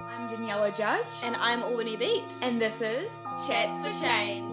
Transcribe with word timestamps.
I'm 0.00 0.28
Daniela 0.28 0.76
Judge, 0.76 1.06
And 1.24 1.36
I'm 1.36 1.62
Albany 1.62 1.96
Beach. 1.96 2.22
and 2.42 2.60
this 2.60 2.82
is 2.82 3.10
Chats 3.46 3.74
for 3.84 3.92
Change. 4.04 4.52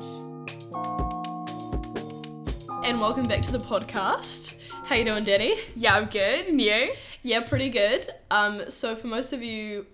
and 2.85 2.99
welcome 2.99 3.27
back 3.27 3.41
to 3.43 3.51
the 3.51 3.59
podcast. 3.59 4.55
How 4.85 4.95
you 4.95 5.05
doing, 5.05 5.23
Danny? 5.23 5.55
Yeah, 5.75 5.95
I'm 5.95 6.05
good. 6.05 6.47
And 6.47 6.61
you? 6.61 6.93
Yeah, 7.23 7.41
pretty 7.41 7.69
good. 7.69 8.07
Um, 8.31 8.69
so 8.69 8.95
for 8.95 9.07
most 9.07 9.31
of 9.33 9.41
you 9.41 9.85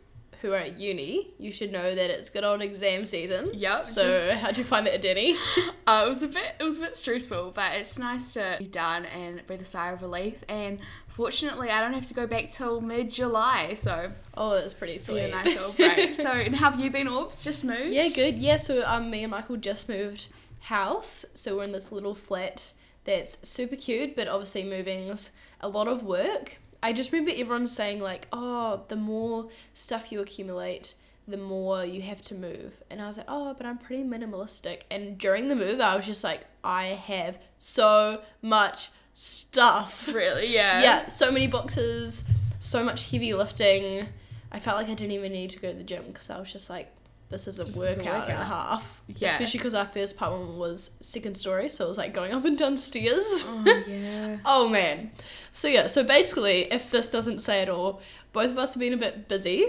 who 0.42 0.53
are 0.53 0.58
at 0.58 0.79
uni, 0.79 1.31
you 1.37 1.51
should 1.51 1.72
know 1.72 1.94
that 1.96 2.10
it's 2.10 2.29
good 2.29 2.44
old 2.44 2.62
exam 2.62 3.05
season. 3.05 3.49
Yep, 3.53 3.85
So 3.85 4.01
just- 4.03 4.31
how'd 4.42 4.58
you 4.58 4.63
find 4.63 4.87
that, 4.87 5.01
Danny? 5.01 5.35
Uh, 5.87 6.04
it 6.05 6.10
was 6.10 6.22
a 6.22 6.28
bit, 6.28 6.55
it 6.60 6.63
was 6.63 6.78
a 6.78 6.81
bit 6.81 6.96
stressful, 6.96 7.49
but 7.55 7.72
it's 7.73 7.97
nice 7.97 8.33
to 8.35 8.58
be 8.60 8.67
done 8.67 9.05
and 9.08 9.41
breathe 9.47 9.63
a 9.63 9.65
sigh 9.65 9.90
of 9.90 10.04
relief. 10.04 10.36
And 10.47 10.78
fortunately, 11.08 11.72
I 11.72 11.81
don't 11.81 11.94
have 11.94 12.05
to 12.10 12.13
go 12.13 12.28
back 12.28 12.51
till 12.51 12.79
mid 12.79 13.10
July, 13.10 13.73
so 13.73 14.12
Oh, 14.37 14.51
it's 14.51 14.76
pretty 14.76 14.99
sweet. 14.99 15.22
a 15.22 15.28
nice 15.29 15.55
little 15.55 15.72
break. 15.73 16.13
so, 16.26 16.30
and 16.30 16.56
how 16.56 16.70
have 16.70 16.80
you 16.80 16.92
been, 16.92 17.08
Orbs? 17.08 17.44
Just 17.44 17.66
moved? 17.66 17.90
Yeah, 17.92 18.08
good. 18.16 18.38
Yeah, 18.38 18.58
so 18.58 18.84
um, 18.86 19.09
me 19.09 19.23
and 19.23 19.31
Michael 19.31 19.58
just 19.58 19.90
moved 19.90 20.28
house, 20.59 21.26
so 21.34 21.56
we're 21.58 21.64
in 21.64 21.72
this 21.72 21.92
little 21.92 22.14
flat 22.14 22.73
that's 23.06 23.48
super 23.48 23.76
cute, 23.76 24.16
but 24.16 24.28
obviously 24.28 24.64
moving's 24.64 25.31
a 25.59 25.67
lot 25.70 25.88
of 25.88 26.03
work. 26.03 26.59
I 26.82 26.94
just 26.94 27.12
remember 27.12 27.32
everyone 27.32 27.68
saying 27.68 28.00
like, 28.00 28.28
"Oh, 28.32 28.84
the 28.88 28.96
more 28.96 29.50
stuff 29.74 30.12
you 30.12 30.22
accumulate, 30.22 30.96
the 31.28 31.38
more 31.38 31.84
you 31.84 32.02
have 32.02 32.22
to 32.24 32.36
move," 32.36 32.82
and 32.90 33.02
I 33.02 33.08
was 33.08 33.18
like, 33.18 33.28
"Oh, 33.30 33.54
but 33.54 33.66
I'm 33.66 33.78
pretty 33.78 34.04
minimalistic." 34.04 34.82
And 34.90 35.18
during 35.18 35.48
the 35.48 35.56
move, 35.56 35.80
I 35.82 35.96
was 35.96 36.06
just 36.06 36.23
like, 36.23 36.42
"I 36.64 36.86
have 36.88 37.40
so 37.58 38.22
much 38.42 38.90
stuff." 39.14 40.08
Really? 40.14 40.48
Yeah. 40.54 40.82
yeah, 40.82 41.08
so 41.10 41.32
many 41.32 41.48
boxes, 41.48 42.23
so 42.60 42.84
much 42.84 43.12
heavy 43.12 43.34
lifting. 43.34 44.08
I 44.52 44.59
felt 44.59 44.78
like 44.78 44.88
I 44.90 44.94
didn't 44.94 45.12
even 45.12 45.32
need 45.32 45.52
to 45.52 45.59
go 45.59 45.72
to 45.72 45.78
the 45.78 45.84
gym 45.84 46.06
because 46.08 46.30
I 46.30 46.40
was 46.40 46.52
just 46.52 46.70
like, 46.70 46.92
this 47.30 47.48
is 47.48 47.60
a 47.60 47.64
This 47.64 47.74
is 47.74 47.78
workout, 47.78 48.30
and 48.30 48.40
a 48.40 48.44
half. 48.44 49.02
Yeah. 49.08 49.30
Especially 49.31 49.59
because 49.59 49.73
our 49.76 49.86
first 49.86 50.17
part 50.17 50.31
one 50.31 50.58
was 50.58 50.92
second 51.00 51.38
story, 51.38 51.70
so 51.70 51.86
it 51.86 51.88
was 51.88 51.98
like 51.98 52.14
going 52.14 52.34
up 52.34 52.44
and 52.45 52.58
down 52.58 52.76
stairs. 52.78 53.45
Oh, 53.48 53.84
yeah. 53.88 54.38
oh 54.45 54.67
man. 54.70 55.12
So 55.53 55.68
yeah, 55.68 55.88
so 55.88 56.03
basically, 56.03 56.72
if 56.72 56.90
this 56.90 57.08
doesn't 57.08 57.40
say 57.40 57.62
it 57.62 57.70
all, 57.70 58.02
both 58.34 58.50
of 58.52 58.58
us 58.58 58.73
have 58.73 58.81
been 58.81 58.94
a 58.94 58.98
bit 58.98 59.28
busy. 59.28 59.66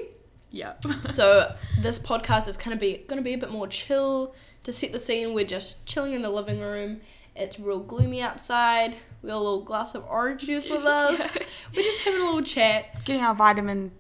Yeah. 0.50 0.74
So 1.02 1.54
this 1.80 1.98
podcast 1.98 2.48
is 2.48 2.56
kind 2.56 2.72
of 2.74 2.80
be 2.80 3.04
going 3.06 3.18
to 3.18 3.22
be 3.22 3.34
a 3.34 3.38
bit 3.38 3.50
more 3.50 3.66
chill 3.68 4.34
to 4.64 4.72
set 4.72 4.92
the 4.92 4.98
scene. 4.98 5.34
We're 5.34 5.44
just 5.44 5.86
chilling 5.86 6.14
in 6.14 6.22
the 6.22 6.30
living 6.30 6.60
room. 6.60 7.00
It's 7.36 7.60
real 7.60 7.80
gloomy 7.80 8.20
outside. 8.22 8.96
We 9.22 9.28
got 9.28 9.36
a 9.36 9.38
little 9.38 9.62
glass 9.62 9.94
of 9.94 10.04
orange 10.08 10.46
juice 10.46 10.68
with 10.68 10.84
us. 10.86 11.38
We're 11.74 11.82
just 11.82 12.00
having 12.02 12.20
a 12.20 12.24
little 12.24 12.42
chat. 12.42 13.04
Getting 13.04 13.22
our 13.22 13.34
vitamin 13.34 13.92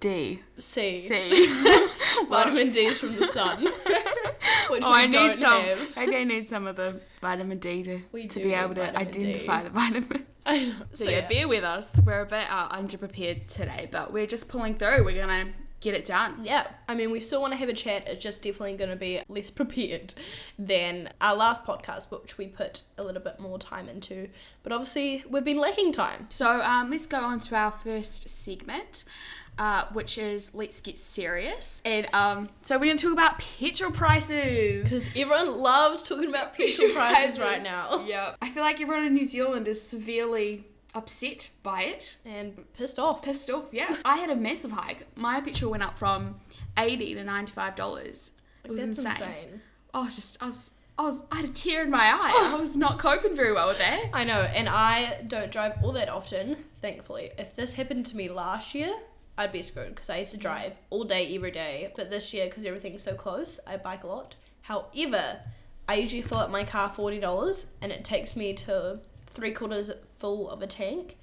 D. 0.00 0.42
C. 0.58 0.96
C. 0.96 1.48
Vitamin 2.28 2.72
D 2.72 2.78
is 2.86 2.98
from 3.00 3.16
the 3.16 3.26
sun, 3.26 3.62
which 4.70 4.82
Oh, 4.82 4.90
we 4.90 4.94
I 4.94 5.06
don't 5.06 5.30
need 5.36 5.40
some. 5.40 5.62
have. 5.62 5.96
Maybe 5.96 6.16
I 6.16 6.24
need 6.24 6.48
some 6.48 6.66
of 6.66 6.76
the 6.76 7.00
vitamin 7.20 7.58
D 7.58 7.82
to, 7.84 8.00
We 8.12 8.26
to 8.28 8.40
be 8.40 8.52
able 8.54 8.74
to 8.74 8.82
vitamin 8.92 9.10
D. 9.12 9.18
identify 9.34 9.62
the 9.62 9.70
vitamin. 9.70 10.26
So, 10.46 10.72
So, 10.92 11.04
yeah, 11.04 11.10
yeah, 11.10 11.28
bear 11.28 11.48
with 11.48 11.64
us. 11.64 11.98
We're 12.04 12.20
a 12.20 12.26
bit 12.26 12.46
uh, 12.50 12.68
underprepared 12.68 13.48
today, 13.48 13.88
but 13.90 14.12
we're 14.12 14.26
just 14.28 14.48
pulling 14.48 14.76
through. 14.76 15.04
We're 15.04 15.20
gonna 15.26 15.50
get 15.80 15.92
it 15.92 16.04
done. 16.06 16.40
yeah. 16.42 16.66
I 16.88 16.94
mean, 16.94 17.10
we 17.10 17.20
still 17.20 17.40
want 17.40 17.52
to 17.52 17.56
have 17.58 17.68
a 17.68 17.72
chat. 17.74 18.04
It's 18.08 18.22
just 18.22 18.42
definitely 18.42 18.74
going 18.74 18.88
to 18.90 18.96
be 18.96 19.20
less 19.28 19.50
prepared 19.50 20.14
than 20.58 21.10
our 21.20 21.36
last 21.36 21.64
podcast, 21.66 22.10
which 22.10 22.38
we 22.38 22.46
put 22.46 22.82
a 22.96 23.04
little 23.04 23.20
bit 23.20 23.38
more 23.38 23.58
time 23.58 23.88
into. 23.88 24.28
But 24.62 24.72
obviously, 24.72 25.22
we've 25.28 25.44
been 25.44 25.58
lacking 25.58 25.92
time. 25.92 26.26
So 26.30 26.62
um, 26.62 26.90
let's 26.90 27.06
go 27.06 27.18
on 27.22 27.40
to 27.40 27.56
our 27.56 27.72
first 27.72 28.28
segment. 28.30 29.04
Uh, 29.58 29.86
which 29.94 30.18
is 30.18 30.54
let's 30.54 30.82
get 30.82 30.98
serious, 30.98 31.80
and 31.86 32.06
um, 32.14 32.50
so 32.60 32.76
we're 32.76 32.84
gonna 32.84 32.98
talk 32.98 33.12
about 33.12 33.38
petrol 33.38 33.90
prices. 33.90 34.82
Because 34.90 35.08
everyone 35.16 35.60
loves 35.62 36.02
talking 36.02 36.28
about 36.28 36.54
petrol 36.54 36.90
prices 36.90 37.38
right 37.38 37.62
now. 37.62 38.04
Yeah, 38.06 38.34
I 38.42 38.50
feel 38.50 38.62
like 38.62 38.82
everyone 38.82 39.04
in 39.06 39.14
New 39.14 39.24
Zealand 39.24 39.66
is 39.66 39.80
severely 39.80 40.66
upset 40.94 41.48
by 41.62 41.82
it, 41.84 42.18
And 42.26 42.64
pissed 42.74 42.98
off. 42.98 43.22
pissed 43.22 43.48
off. 43.50 43.64
Yeah, 43.72 43.96
I 44.04 44.16
had 44.16 44.28
a 44.28 44.36
massive 44.36 44.72
hike. 44.72 45.06
My 45.16 45.40
petrol 45.40 45.70
went 45.70 45.82
up 45.82 45.96
from 45.98 46.38
eighty 46.76 47.14
to 47.14 47.24
ninety 47.24 47.52
five 47.52 47.76
dollars. 47.76 48.32
It 48.62 48.70
was 48.70 48.82
insane. 48.82 49.06
insane. 49.12 49.60
I 49.94 50.02
was 50.02 50.16
just, 50.16 50.42
I 50.42 50.46
was, 50.46 50.72
I 50.98 51.02
was, 51.02 51.22
I 51.32 51.36
had 51.36 51.44
a 51.46 51.52
tear 51.52 51.82
in 51.82 51.90
my 51.90 52.04
eye. 52.04 52.50
I 52.52 52.56
was 52.58 52.76
not 52.76 52.98
coping 52.98 53.34
very 53.34 53.54
well 53.54 53.68
with 53.68 53.78
that. 53.78 54.10
I 54.12 54.24
know, 54.24 54.42
and 54.42 54.68
I 54.68 55.22
don't 55.26 55.50
drive 55.50 55.78
all 55.82 55.92
that 55.92 56.10
often, 56.10 56.56
thankfully. 56.82 57.30
If 57.38 57.56
this 57.56 57.72
happened 57.74 58.04
to 58.06 58.16
me 58.18 58.28
last 58.28 58.74
year, 58.74 58.92
I'd 59.38 59.52
be 59.52 59.62
screwed 59.62 59.94
because 59.94 60.10
I 60.10 60.18
used 60.18 60.32
to 60.32 60.38
drive 60.38 60.72
all 60.90 61.04
day, 61.04 61.34
every 61.34 61.50
day. 61.50 61.92
But 61.94 62.10
this 62.10 62.32
year, 62.32 62.46
because 62.46 62.64
everything's 62.64 63.02
so 63.02 63.14
close, 63.14 63.60
I 63.66 63.76
bike 63.76 64.04
a 64.04 64.06
lot. 64.06 64.34
However, 64.62 65.40
I 65.88 65.94
usually 65.94 66.22
fill 66.22 66.38
up 66.38 66.50
my 66.50 66.64
car 66.64 66.90
$40 66.90 67.66
and 67.82 67.92
it 67.92 68.04
takes 68.04 68.34
me 68.34 68.54
to 68.54 69.00
three 69.26 69.52
quarters 69.52 69.90
full 70.14 70.50
of 70.50 70.62
a 70.62 70.66
tank. 70.66 71.16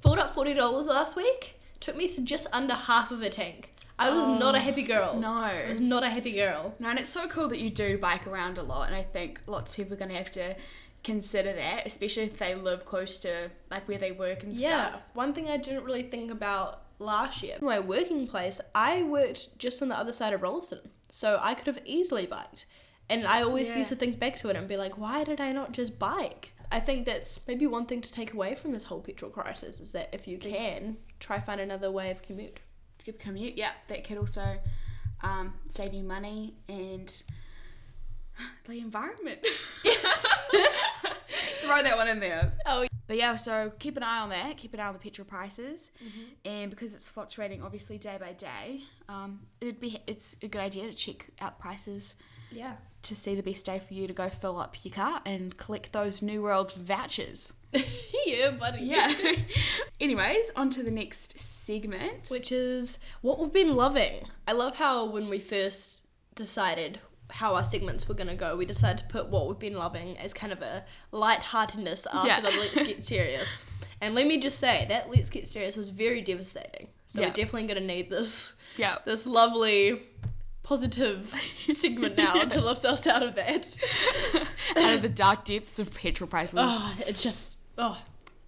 Filled 0.00 0.18
up 0.18 0.34
$40 0.34 0.86
last 0.86 1.16
week, 1.16 1.60
took 1.80 1.96
me 1.96 2.08
to 2.08 2.22
just 2.22 2.46
under 2.52 2.74
half 2.74 3.10
of 3.10 3.20
a 3.22 3.28
tank. 3.30 3.72
I 3.98 4.10
was 4.10 4.26
not 4.26 4.54
a 4.54 4.58
oh, 4.58 4.60
happy 4.60 4.82
girl. 4.82 5.16
No. 5.18 5.32
I 5.32 5.66
was 5.68 5.80
not 5.80 6.02
a 6.02 6.08
happy 6.08 6.32
girl. 6.32 6.74
no, 6.80 6.88
and 6.88 6.98
it's 6.98 7.10
so 7.10 7.28
cool 7.28 7.48
that 7.48 7.60
you 7.60 7.70
do 7.70 7.98
bike 7.98 8.26
around 8.26 8.58
a 8.58 8.62
lot, 8.62 8.88
and 8.88 8.96
I 8.96 9.02
think 9.02 9.40
lots 9.46 9.72
of 9.72 9.76
people 9.76 9.92
are 9.94 9.96
gonna 9.96 10.14
have 10.18 10.30
to 10.32 10.56
consider 11.04 11.52
that, 11.52 11.86
especially 11.86 12.24
if 12.24 12.38
they 12.38 12.54
live 12.54 12.84
close 12.84 13.20
to 13.20 13.50
like 13.70 13.86
where 13.86 13.98
they 13.98 14.10
work 14.10 14.42
and 14.42 14.54
Yeah, 14.56 14.88
stuff. 14.88 15.10
one 15.14 15.32
thing 15.34 15.48
I 15.48 15.56
didn't 15.56 15.84
really 15.84 16.02
think 16.02 16.30
about 16.30 16.81
last 17.02 17.42
year, 17.42 17.56
my 17.60 17.78
working 17.80 18.26
place, 18.26 18.60
I 18.74 19.02
worked 19.02 19.58
just 19.58 19.82
on 19.82 19.88
the 19.88 19.96
other 19.98 20.12
side 20.12 20.32
of 20.32 20.42
Rolleston, 20.42 20.90
so 21.10 21.38
I 21.42 21.54
could 21.54 21.66
have 21.66 21.80
easily 21.84 22.26
biked. 22.26 22.66
And 23.10 23.26
I 23.26 23.42
always 23.42 23.70
Yeah. 23.70 23.78
used 23.78 23.90
to 23.90 23.96
think 23.96 24.18
back 24.18 24.36
to 24.36 24.48
it 24.48 24.56
and 24.56 24.66
be 24.66 24.76
like, 24.76 24.96
why 24.96 25.24
did 25.24 25.40
I 25.40 25.52
not 25.52 25.72
just 25.72 25.98
bike? 25.98 26.54
I 26.70 26.80
think 26.80 27.04
that's 27.04 27.46
maybe 27.46 27.66
one 27.66 27.84
thing 27.84 28.00
to 28.00 28.10
take 28.10 28.32
away 28.32 28.54
from 28.54 28.72
this 28.72 28.84
whole 28.84 29.00
petrol 29.00 29.30
crisis 29.30 29.78
is 29.80 29.92
that 29.92 30.08
if 30.12 30.26
you 30.26 30.38
can, 30.38 30.96
try 31.20 31.38
find 31.38 31.60
another 31.60 31.90
way 31.90 32.10
of 32.10 32.22
commute. 32.22 32.60
To 32.98 33.04
give 33.04 33.18
commute, 33.18 33.56
yeah, 33.58 33.72
that 33.88 34.04
could 34.04 34.16
also 34.16 34.58
um, 35.22 35.52
save 35.68 35.92
you 35.92 36.02
money 36.04 36.54
and 36.68 37.22
the 38.66 38.78
environment. 38.78 39.40
Throw 41.62 41.82
that 41.82 41.96
one 41.96 42.08
in 42.08 42.20
there. 42.20 42.52
Oh, 42.66 42.86
But 43.12 43.18
yeah, 43.18 43.36
so 43.36 43.70
keep 43.78 43.98
an 43.98 44.02
eye 44.02 44.20
on 44.20 44.30
that. 44.30 44.56
Keep 44.56 44.72
an 44.72 44.80
eye 44.80 44.86
on 44.86 44.94
the 44.94 44.98
petrol 44.98 45.26
prices, 45.26 45.92
and 46.46 46.70
because 46.70 46.94
it's 46.94 47.10
fluctuating 47.10 47.62
obviously 47.62 47.98
day 47.98 48.16
by 48.18 48.32
day, 48.32 48.84
um, 49.06 49.40
it'd 49.60 49.80
be 49.80 49.98
it's 50.06 50.38
a 50.42 50.48
good 50.48 50.62
idea 50.62 50.88
to 50.88 50.94
check 50.94 51.28
out 51.38 51.58
prices 51.58 52.14
yeah. 52.50 52.76
to 53.02 53.14
see 53.14 53.34
the 53.34 53.42
best 53.42 53.66
day 53.66 53.78
for 53.78 53.92
you 53.92 54.06
to 54.06 54.14
go 54.14 54.30
fill 54.30 54.58
up 54.58 54.82
your 54.82 54.94
car 54.94 55.20
and 55.26 55.58
collect 55.58 55.92
those 55.92 56.22
New 56.22 56.40
World 56.40 56.72
vouchers. 56.72 57.52
yeah, 58.26 58.52
buddy. 58.52 58.84
Yeah. 58.84 59.12
Anyways, 60.00 60.50
on 60.56 60.70
to 60.70 60.82
the 60.82 60.90
next 60.90 61.38
segment. 61.38 62.28
Which 62.30 62.50
is 62.50 62.98
what 63.20 63.38
we've 63.38 63.52
been 63.52 63.74
loving. 63.74 64.26
I 64.48 64.52
love 64.52 64.76
how 64.76 65.04
when 65.04 65.28
we 65.28 65.38
first 65.38 66.06
decided 66.34 66.98
how 67.32 67.54
our 67.54 67.64
segments 67.64 68.08
were 68.08 68.14
going 68.14 68.28
to 68.28 68.34
go, 68.36 68.56
we 68.56 68.64
decided 68.66 68.98
to 68.98 69.04
put 69.04 69.28
what 69.28 69.48
we've 69.48 69.58
been 69.58 69.74
loving 69.76 70.18
as 70.18 70.32
kind 70.34 70.52
of 70.52 70.60
a 70.62 70.84
lightheartedness 71.12 72.06
after 72.12 72.28
Yeah. 72.28 72.40
the 72.40 72.48
Let's 72.50 72.74
Get 72.88 73.04
Serious. 73.12 73.64
And 74.00 74.14
let 74.14 74.26
me 74.26 74.38
just 74.38 74.58
say, 74.58 74.84
that 74.88 75.10
Let's 75.10 75.30
Get 75.30 75.48
Serious 75.48 75.76
was 75.76 75.90
very 75.90 76.20
devastating. 76.22 76.88
So 77.06 77.20
Yeah. 77.20 77.28
we're 77.28 77.32
definitely 77.34 77.64
going 77.68 77.80
to 77.80 77.86
need 77.86 78.10
this, 78.10 78.54
yeah. 78.76 78.96
this 79.04 79.26
lovely, 79.26 80.02
positive 80.62 81.34
segment 81.72 82.16
now 82.16 82.34
to 82.44 82.60
lift 82.64 82.84
us 82.84 83.06
out 83.06 83.22
of 83.22 83.34
that. 83.36 83.78
Out 84.76 84.94
of 84.94 85.02
the 85.02 85.08
dark 85.08 85.44
depths 85.44 85.78
of 85.78 85.92
petrol 85.94 86.28
prices. 86.28 86.56
Oh, 86.58 86.94
it's 87.06 87.22
just, 87.22 87.56
oh, 87.78 87.98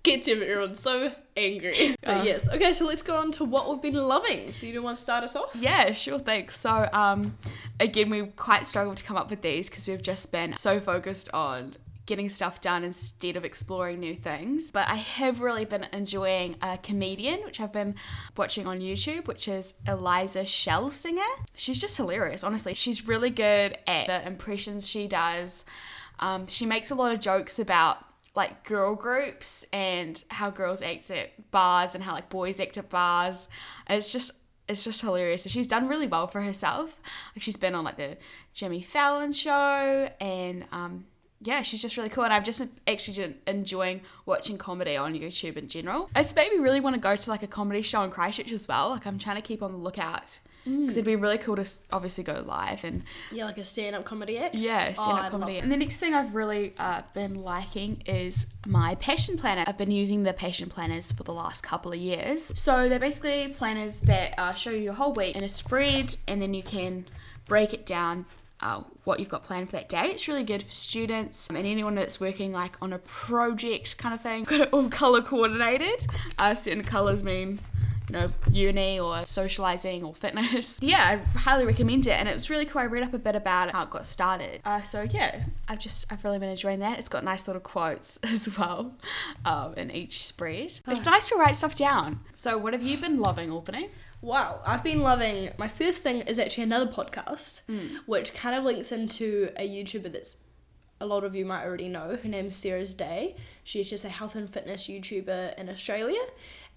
gets 0.04 0.28
everyone 0.28 0.74
so 0.76 1.10
angry. 1.36 1.96
But 2.02 2.18
Uh. 2.18 2.22
yes, 2.22 2.48
okay, 2.48 2.72
so 2.72 2.84
let's 2.84 3.02
go 3.02 3.16
on 3.16 3.32
to 3.32 3.44
what 3.44 3.68
we've 3.68 3.82
been 3.82 3.94
loving. 4.06 4.52
So 4.52 4.66
you 4.66 4.72
don't 4.74 4.84
want 4.84 4.96
to 4.96 5.02
start 5.02 5.24
us 5.24 5.34
off? 5.34 5.50
Yeah, 5.58 5.90
sure 5.92 6.18
thing. 6.20 6.50
So, 6.50 6.88
um, 6.92 7.36
again, 7.80 8.10
we 8.10 8.22
quite 8.26 8.66
struggled 8.66 8.98
to 8.98 9.04
come 9.04 9.16
up 9.16 9.30
with 9.30 9.42
these 9.42 9.68
because 9.68 9.88
we've 9.88 10.02
just 10.02 10.30
been 10.30 10.56
so 10.56 10.78
focused 10.80 11.28
on 11.34 11.76
getting 12.06 12.28
stuff 12.28 12.60
done 12.60 12.84
instead 12.84 13.34
of 13.34 13.46
exploring 13.46 13.98
new 13.98 14.14
things. 14.14 14.70
But 14.70 14.86
I 14.88 14.96
have 14.96 15.40
really 15.40 15.64
been 15.64 15.86
enjoying 15.90 16.56
a 16.60 16.76
comedian, 16.76 17.40
which 17.44 17.58
I've 17.62 17.72
been 17.72 17.94
watching 18.36 18.66
on 18.66 18.80
YouTube, 18.80 19.26
which 19.26 19.48
is 19.48 19.72
Eliza 19.88 20.44
Schlesinger. 20.44 21.22
She's 21.54 21.80
just 21.80 21.96
hilarious, 21.96 22.44
honestly. 22.44 22.74
She's 22.74 23.08
really 23.08 23.30
good 23.30 23.78
at 23.86 24.06
the 24.06 24.26
impressions 24.26 24.86
she 24.86 25.08
does. 25.08 25.64
Um, 26.20 26.46
she 26.46 26.66
makes 26.66 26.90
a 26.90 26.94
lot 26.94 27.10
of 27.12 27.20
jokes 27.20 27.58
about 27.58 28.04
like 28.34 28.64
girl 28.64 28.94
groups 28.94 29.64
and 29.72 30.22
how 30.28 30.50
girls 30.50 30.82
act 30.82 31.10
at 31.10 31.50
bars 31.50 31.94
and 31.94 32.02
how 32.02 32.12
like 32.12 32.28
boys 32.28 32.58
act 32.60 32.76
at 32.76 32.88
bars. 32.88 33.48
It's 33.88 34.12
just 34.12 34.32
it's 34.68 34.84
just 34.84 35.02
hilarious. 35.02 35.42
So 35.42 35.50
she's 35.50 35.68
done 35.68 35.88
really 35.88 36.06
well 36.06 36.26
for 36.26 36.40
herself. 36.40 37.00
Like 37.34 37.42
she's 37.42 37.56
been 37.56 37.74
on 37.74 37.84
like 37.84 37.96
the 37.96 38.16
Jimmy 38.52 38.82
Fallon 38.82 39.32
show 39.32 40.08
and 40.20 40.64
um 40.72 41.06
yeah, 41.44 41.62
she's 41.62 41.80
just 41.82 41.96
really 41.96 42.08
cool, 42.08 42.24
and 42.24 42.32
I've 42.32 42.44
just 42.44 42.62
actually 42.88 43.16
been 43.18 43.34
enjoying 43.46 44.00
watching 44.26 44.58
comedy 44.58 44.96
on 44.96 45.14
YouTube 45.14 45.56
in 45.56 45.68
general. 45.68 46.10
It's 46.16 46.34
made 46.34 46.50
me 46.52 46.58
really 46.58 46.80
want 46.80 46.94
to 46.94 47.00
go 47.00 47.14
to 47.16 47.30
like 47.30 47.42
a 47.42 47.46
comedy 47.46 47.82
show 47.82 48.02
in 48.02 48.10
Christchurch 48.10 48.50
as 48.52 48.66
well. 48.66 48.90
Like 48.90 49.06
I'm 49.06 49.18
trying 49.18 49.36
to 49.36 49.42
keep 49.42 49.62
on 49.62 49.72
the 49.72 49.78
lookout 49.78 50.40
because 50.64 50.96
it'd 50.96 51.04
be 51.04 51.14
really 51.14 51.36
cool 51.36 51.56
to 51.56 51.68
obviously 51.92 52.24
go 52.24 52.42
live 52.46 52.84
and 52.84 53.02
Yeah, 53.30 53.44
like 53.44 53.58
a 53.58 53.64
stand 53.64 53.94
up 53.94 54.04
comedy 54.06 54.38
act. 54.38 54.54
yeah, 54.54 54.94
stand 54.94 55.26
Oh, 55.26 55.30
comedy. 55.30 55.58
And 55.58 55.70
the 55.70 55.76
next 55.76 55.98
thing 55.98 56.14
I've 56.14 56.34
really 56.34 56.72
uh, 56.78 57.02
been 57.12 57.42
liking 57.42 58.02
is 58.06 58.46
my 58.66 58.94
passion 58.94 59.36
planner. 59.36 59.64
I've 59.66 59.76
been 59.76 59.90
using 59.90 60.22
the 60.22 60.32
passion 60.32 60.70
planners 60.70 61.12
for 61.12 61.22
the 61.22 61.34
last 61.34 61.62
couple 61.62 61.92
of 61.92 61.98
years. 61.98 62.50
So 62.54 62.88
they're 62.88 62.98
basically 62.98 63.48
planners 63.48 64.00
that 64.00 64.38
uh, 64.38 64.54
show 64.54 64.70
you 64.70 64.78
your 64.78 64.94
whole 64.94 65.12
week 65.12 65.36
in 65.36 65.44
a 65.44 65.50
spread, 65.50 66.16
and 66.26 66.40
then 66.40 66.54
you 66.54 66.62
can 66.62 67.04
break 67.46 67.74
it 67.74 67.84
down. 67.84 68.24
Uh, 68.64 68.82
what 69.04 69.20
you've 69.20 69.28
got 69.28 69.44
planned 69.44 69.68
for 69.68 69.76
that 69.76 69.90
day. 69.90 70.06
It's 70.06 70.26
really 70.26 70.42
good 70.42 70.62
for 70.62 70.72
students 70.72 71.48
and 71.48 71.58
anyone 71.58 71.94
that's 71.94 72.18
working 72.18 72.50
like 72.50 72.80
on 72.80 72.94
a 72.94 72.98
project 72.98 73.98
kind 73.98 74.14
of 74.14 74.22
thing. 74.22 74.44
Got 74.44 74.60
it 74.60 74.68
all 74.72 74.88
color 74.88 75.20
coordinated. 75.20 76.06
Uh, 76.38 76.54
certain 76.54 76.82
colors 76.82 77.22
mean 77.22 77.60
you 78.08 78.18
know, 78.18 78.32
uni 78.50 79.00
or 79.00 79.24
socializing 79.24 80.04
or 80.04 80.14
fitness. 80.14 80.80
Yeah, 80.84 81.20
I 81.34 81.38
highly 81.38 81.64
recommend 81.64 82.06
it. 82.06 82.12
And 82.12 82.28
it 82.28 82.34
was 82.34 82.50
really 82.50 82.66
cool. 82.66 82.82
I 82.82 82.84
read 82.84 83.02
up 83.02 83.14
a 83.14 83.18
bit 83.18 83.34
about 83.34 83.72
how 83.72 83.84
it 83.84 83.90
got 83.90 84.04
started. 84.04 84.60
Uh, 84.64 84.82
so 84.82 85.02
yeah, 85.02 85.44
I've 85.68 85.78
just, 85.78 86.10
I've 86.12 86.22
really 86.24 86.38
been 86.38 86.50
enjoying 86.50 86.80
that. 86.80 86.98
It's 86.98 87.08
got 87.08 87.24
nice 87.24 87.46
little 87.46 87.60
quotes 87.60 88.18
as 88.22 88.56
well 88.58 88.94
um, 89.44 89.74
in 89.74 89.90
each 89.90 90.22
spread. 90.22 90.80
It's 90.86 91.06
nice 91.06 91.30
to 91.30 91.36
write 91.36 91.56
stuff 91.56 91.74
down. 91.74 92.20
So 92.34 92.58
what 92.58 92.72
have 92.72 92.82
you 92.82 92.98
been 92.98 93.18
loving, 93.18 93.50
Albany? 93.50 93.88
Wow, 94.24 94.62
I've 94.66 94.82
been 94.82 95.02
loving. 95.02 95.50
My 95.58 95.68
first 95.68 96.02
thing 96.02 96.22
is 96.22 96.38
actually 96.38 96.64
another 96.64 96.90
podcast, 96.90 97.66
hmm. 97.66 97.96
which 98.06 98.32
kind 98.32 98.56
of 98.56 98.64
links 98.64 98.90
into 98.90 99.50
a 99.54 99.68
YouTuber 99.68 100.10
that's 100.10 100.38
a 100.98 101.04
lot 101.04 101.24
of 101.24 101.34
you 101.34 101.44
might 101.44 101.62
already 101.62 101.90
know. 101.90 102.16
Her 102.22 102.28
name's 102.30 102.56
Sarah's 102.56 102.94
Day. 102.94 103.36
She's 103.64 103.90
just 103.90 104.02
a 104.02 104.08
health 104.08 104.34
and 104.34 104.48
fitness 104.48 104.86
YouTuber 104.88 105.58
in 105.58 105.68
Australia, 105.68 106.22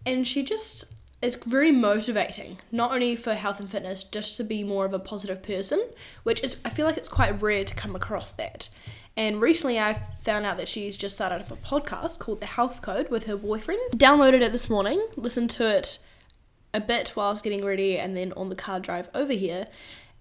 and 0.05 0.27
she 0.27 0.43
just 0.43 0.93
is 1.21 1.37
very 1.37 1.71
motivating. 1.71 2.57
Not 2.69 2.91
only 2.91 3.15
for 3.15 3.33
health 3.33 3.61
and 3.61 3.71
fitness, 3.71 4.03
just 4.03 4.35
to 4.35 4.43
be 4.43 4.65
more 4.65 4.83
of 4.83 4.93
a 4.93 4.99
positive 4.99 5.41
person, 5.41 5.81
which 6.23 6.43
is 6.43 6.59
I 6.65 6.69
feel 6.69 6.85
like 6.85 6.97
it's 6.97 7.07
quite 7.07 7.41
rare 7.41 7.63
to 7.63 7.75
come 7.75 7.95
across 7.95 8.33
that. 8.33 8.67
And 9.15 9.39
recently, 9.39 9.79
I 9.79 10.01
found 10.19 10.45
out 10.45 10.57
that 10.57 10.67
she's 10.67 10.97
just 10.97 11.15
started 11.15 11.39
up 11.39 11.51
a 11.51 11.55
podcast 11.55 12.19
called 12.19 12.41
The 12.41 12.47
Health 12.47 12.81
Code 12.81 13.09
with 13.09 13.23
her 13.23 13.37
boyfriend. 13.37 13.93
Downloaded 13.93 14.41
it 14.41 14.51
this 14.51 14.69
morning, 14.69 15.07
listened 15.15 15.49
to 15.51 15.65
it 15.65 15.99
a 16.77 16.79
bit 16.79 17.09
while 17.09 17.27
I 17.27 17.31
was 17.31 17.41
getting 17.41 17.65
ready 17.65 17.97
and 17.97 18.15
then 18.15 18.31
on 18.33 18.49
the 18.49 18.55
car 18.55 18.79
drive 18.79 19.09
over 19.13 19.33
here. 19.33 19.65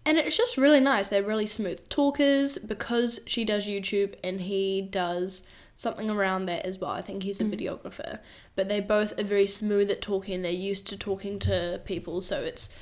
And 0.07 0.17
it's 0.19 0.37
just 0.37 0.57
really 0.57 0.81
nice. 0.81 1.09
They're 1.09 1.23
really 1.23 1.47
smooth 1.47 1.89
talkers 1.89 2.59
because 2.59 3.21
she 3.27 3.45
does 3.45 3.69
YouTube 3.69 4.15
and 4.25 4.41
he 4.41 4.81
does 4.81 5.47
something 5.75 6.09
around 6.09 6.47
that 6.47 6.65
as 6.65 6.79
well. 6.79 6.93
I 6.93 7.03
think 7.03 7.23
he's 7.23 7.41
a 7.41 7.45
hmm. 7.45 7.53
videographer. 7.53 8.21
But 8.55 8.69
they 8.69 8.81
both 8.81 9.19
are 9.21 9.25
very 9.25 9.47
smooth 9.47 9.91
at 9.91 10.01
talking. 10.01 10.41
They're 10.41 10.51
used 10.51 10.87
to 10.89 10.97
talking 10.97 11.39
to 11.41 11.81
people, 11.85 12.23
so 12.23 12.41
it's 12.41 12.75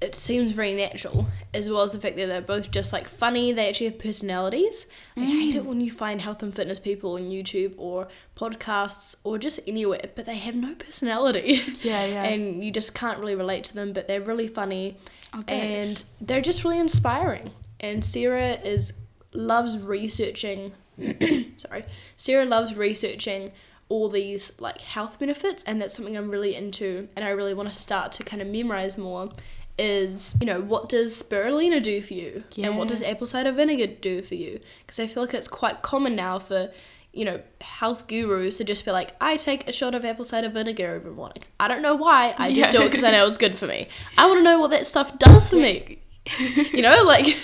it 0.00 0.14
seems 0.14 0.52
very 0.52 0.74
natural, 0.74 1.26
as 1.54 1.70
well 1.70 1.80
as 1.80 1.92
the 1.92 1.98
fact 1.98 2.16
that 2.16 2.26
they're 2.26 2.42
both 2.42 2.70
just 2.70 2.92
like 2.92 3.08
funny. 3.08 3.52
They 3.52 3.68
actually 3.68 3.86
have 3.86 3.98
personalities. 3.98 4.88
I 5.16 5.24
hate 5.24 5.54
it 5.54 5.62
mm. 5.64 5.66
when 5.66 5.80
you 5.80 5.90
find 5.90 6.20
health 6.20 6.42
and 6.42 6.54
fitness 6.54 6.78
people 6.78 7.14
on 7.14 7.22
YouTube 7.22 7.74
or 7.78 8.08
podcasts 8.36 9.16
or 9.24 9.38
just 9.38 9.58
anywhere, 9.66 10.10
but 10.14 10.26
they 10.26 10.36
have 10.36 10.54
no 10.54 10.74
personality. 10.74 11.62
Yeah, 11.82 12.04
yeah. 12.04 12.24
and 12.24 12.64
you 12.64 12.72
just 12.72 12.94
can't 12.94 13.18
really 13.18 13.34
relate 13.34 13.64
to 13.64 13.74
them, 13.74 13.92
but 13.92 14.08
they're 14.08 14.20
really 14.20 14.48
funny 14.48 14.96
Oh, 15.32 15.42
good. 15.42 15.50
and 15.50 16.04
they're 16.20 16.40
just 16.40 16.64
really 16.64 16.78
inspiring. 16.78 17.52
And 17.80 18.04
Sarah 18.04 18.54
is 18.54 19.00
loves 19.32 19.78
researching. 19.78 20.72
sorry, 21.56 21.84
Sarah 22.16 22.44
loves 22.44 22.76
researching 22.76 23.52
all 23.88 24.08
these 24.08 24.58
like 24.60 24.80
health 24.80 25.18
benefits, 25.18 25.62
and 25.64 25.80
that's 25.80 25.94
something 25.94 26.16
I'm 26.16 26.30
really 26.30 26.54
into, 26.54 27.08
and 27.14 27.24
I 27.24 27.30
really 27.30 27.54
want 27.54 27.68
to 27.68 27.74
start 27.74 28.12
to 28.12 28.24
kind 28.24 28.42
of 28.42 28.48
memorize 28.48 28.98
more. 28.98 29.30
Is 29.78 30.36
you 30.40 30.46
know 30.46 30.60
what 30.60 30.88
does 30.88 31.22
spirulina 31.22 31.82
do 31.82 32.00
for 32.00 32.14
you, 32.14 32.42
and 32.56 32.78
what 32.78 32.88
does 32.88 33.02
apple 33.02 33.26
cider 33.26 33.52
vinegar 33.52 33.86
do 33.86 34.22
for 34.22 34.34
you? 34.34 34.58
Because 34.80 34.98
I 34.98 35.06
feel 35.06 35.22
like 35.22 35.34
it's 35.34 35.48
quite 35.48 35.82
common 35.82 36.16
now 36.16 36.38
for 36.38 36.70
you 37.12 37.26
know 37.26 37.40
health 37.60 38.06
gurus 38.06 38.56
to 38.58 38.64
just 38.64 38.84
be 38.86 38.90
like, 38.90 39.14
I 39.20 39.36
take 39.36 39.68
a 39.68 39.72
shot 39.72 39.94
of 39.94 40.04
apple 40.04 40.24
cider 40.24 40.48
vinegar 40.48 40.94
every 40.94 41.12
morning. 41.12 41.42
I 41.60 41.68
don't 41.68 41.82
know 41.82 41.94
why. 41.94 42.34
I 42.38 42.54
just 42.54 42.72
do 42.72 42.82
it 42.82 42.86
because 42.86 43.04
I 43.04 43.10
know 43.10 43.26
it's 43.26 43.36
good 43.36 43.54
for 43.54 43.66
me. 43.66 43.88
I 44.16 44.26
want 44.26 44.38
to 44.38 44.42
know 44.42 44.58
what 44.58 44.70
that 44.70 44.86
stuff 44.86 45.18
does 45.18 45.50
for 45.50 45.56
me 45.56 45.98
you 46.38 46.82
know 46.82 47.02
like 47.04 47.36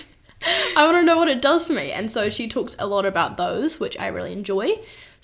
i 0.77 0.85
want 0.85 0.97
to 0.97 1.03
know 1.03 1.17
what 1.17 1.29
it 1.29 1.41
does 1.41 1.67
for 1.67 1.73
me 1.73 1.93
and 1.93 2.11
so 2.11 2.29
she 2.29 2.49
talks 2.49 2.75
a 2.79 2.87
lot 2.87 3.07
about 3.07 3.37
those 3.37 3.79
which 3.79 3.99
i 3.99 4.07
really 4.07 4.33
enjoy 4.33 4.73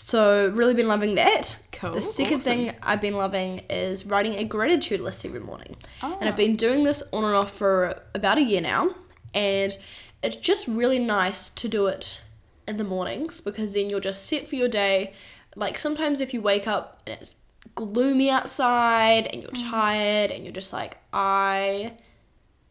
so 0.01 0.49
really 0.55 0.75
been 0.75 0.87
loving 0.89 1.17
that 1.17 1.57
Cool, 1.73 1.91
the 1.93 2.01
second 2.03 2.39
awesome. 2.39 2.53
thing 2.67 2.75
i've 2.83 3.01
been 3.01 3.17
loving 3.17 3.59
is 3.69 4.07
writing 4.07 4.35
a 4.37 4.45
gratitude 4.45 5.01
list 5.01 5.25
every 5.27 5.41
morning 5.41 5.77
and 6.03 6.15
Oh. 6.15 6.27
i've 6.27 6.37
been 6.37 6.55
doing 6.57 6.85
this 6.85 7.03
on 7.13 7.25
and 7.25 7.35
off 7.35 7.51
for 7.51 8.01
about 8.15 8.39
a 8.39 8.43
year 8.43 8.61
now 8.61 8.95
and 9.35 9.77
it's 10.23 10.37
just 10.37 10.67
really 10.69 10.99
nice 11.01 11.51
to 11.51 11.69
do 11.69 11.87
it 11.89 12.23
in 12.67 12.77
the 12.77 12.85
mornings 12.85 13.41
because 13.41 13.75
then 13.75 13.91
you're 13.91 14.01
just 14.01 14.25
set 14.27 14.47
for 14.49 14.55
your 14.57 14.69
day 14.69 15.13
like 15.57 15.77
sometimes 15.77 16.21
if 16.21 16.33
you 16.33 16.41
wake 16.41 16.69
up 16.69 17.03
and 17.07 17.19
it's 17.21 17.35
gloomy 17.75 18.31
outside 18.31 19.27
and 19.27 19.43
you're 19.43 19.51
Mm. 19.51 19.71
tired 19.71 20.31
and 20.31 20.45
you're 20.45 20.53
just 20.53 20.73
like 20.73 20.97
i 21.13 21.93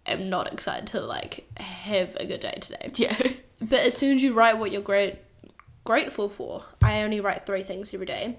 am 0.06 0.30
not 0.30 0.52
excited 0.54 0.88
to 0.88 1.02
like 1.02 1.46
have 1.60 2.16
a 2.16 2.26
good 2.26 2.40
day 2.40 2.58
today. 2.62 2.90
Yeah. 2.96 3.16
But 3.62 3.80
as 3.82 3.98
soon 3.98 4.16
as 4.16 4.24
you 4.24 4.34
write 4.34 4.58
what 4.58 4.72
you're 4.72 4.82
great 4.82 5.16
grateful 5.92 6.28
for, 6.30 6.66
I 6.82 7.02
only 7.02 7.20
write 7.22 7.46
three 7.46 7.64
things 7.64 7.94
every 7.94 8.06
day. 8.06 8.38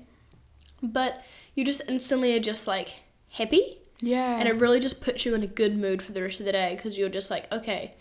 But 0.83 1.25
you 1.55 1.65
just 1.65 1.83
instantly 1.89 2.37
are 2.37 2.41
just 2.53 2.67
like 2.67 2.91
happy 3.31 3.79
Yeah. 4.00 4.39
and 4.39 4.47
it 4.49 4.56
really 4.56 4.81
just 4.81 5.00
puts 5.00 5.25
you 5.27 5.35
in 5.35 5.43
a 5.43 5.47
good 5.61 5.77
mood 5.77 6.03
for 6.03 6.12
the 6.12 6.23
rest 6.23 6.41
of 6.41 6.47
the 6.47 6.53
day 6.53 6.75
because 6.77 6.97
you're 6.99 7.09
just 7.09 7.31
like, 7.31 7.50
okay, 7.50 7.95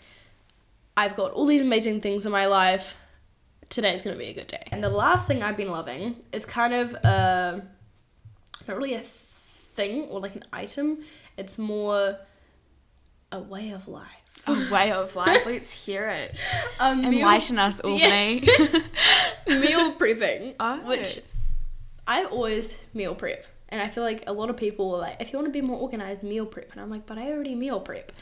I've 0.96 1.16
got 1.16 1.32
all 1.32 1.46
these 1.46 1.62
amazing 1.62 2.00
things 2.00 2.26
in 2.26 2.32
my 2.32 2.46
life. 2.46 2.96
Today's 3.68 4.02
gonna 4.02 4.16
be 4.16 4.26
a 4.28 4.34
good 4.34 4.46
day. 4.48 4.64
And 4.70 4.82
the 4.84 4.90
last 4.90 5.26
thing 5.28 5.42
I've 5.42 5.56
been 5.56 5.70
loving 5.72 6.16
is 6.32 6.44
kind 6.46 6.72
of 6.74 6.94
uh, 7.04 7.60
not 8.66 8.76
really 8.76 8.94
a 8.94 9.00
thing 9.02 10.02
or 10.10 10.20
like 10.20 10.36
an 10.36 10.44
item. 10.52 10.98
It's 11.36 11.58
more 11.58 12.18
a 13.32 13.38
way 13.40 13.70
of 13.70 13.88
life. 13.88 14.17
A 14.50 14.72
way 14.72 14.92
of 14.92 15.14
life. 15.16 15.46
Let's 15.46 15.84
hear 15.86 16.08
it. 16.08 16.40
Um, 16.80 17.00
meal, 17.02 17.12
Enlighten 17.26 17.58
us, 17.58 17.80
Albany. 17.80 18.40
meal 19.46 19.92
prepping, 19.98 20.54
Oh. 20.60 20.76
which 20.88 21.20
I 22.06 22.24
always 22.24 22.78
meal 22.94 23.14
prep. 23.14 23.46
And 23.68 23.82
I 23.82 23.88
feel 23.88 24.04
like 24.04 24.24
a 24.26 24.32
lot 24.32 24.48
of 24.48 24.56
people 24.56 24.94
are 24.94 24.98
like, 25.00 25.16
if 25.20 25.32
you 25.32 25.38
want 25.38 25.46
to 25.48 25.52
be 25.52 25.60
more 25.60 25.76
organized, 25.78 26.22
meal 26.22 26.46
prep. 26.46 26.72
And 26.72 26.80
I'm 26.80 26.88
like, 26.88 27.04
but 27.06 27.18
I 27.18 27.32
already 27.32 27.54
meal 27.54 27.80
prep. 27.80 28.12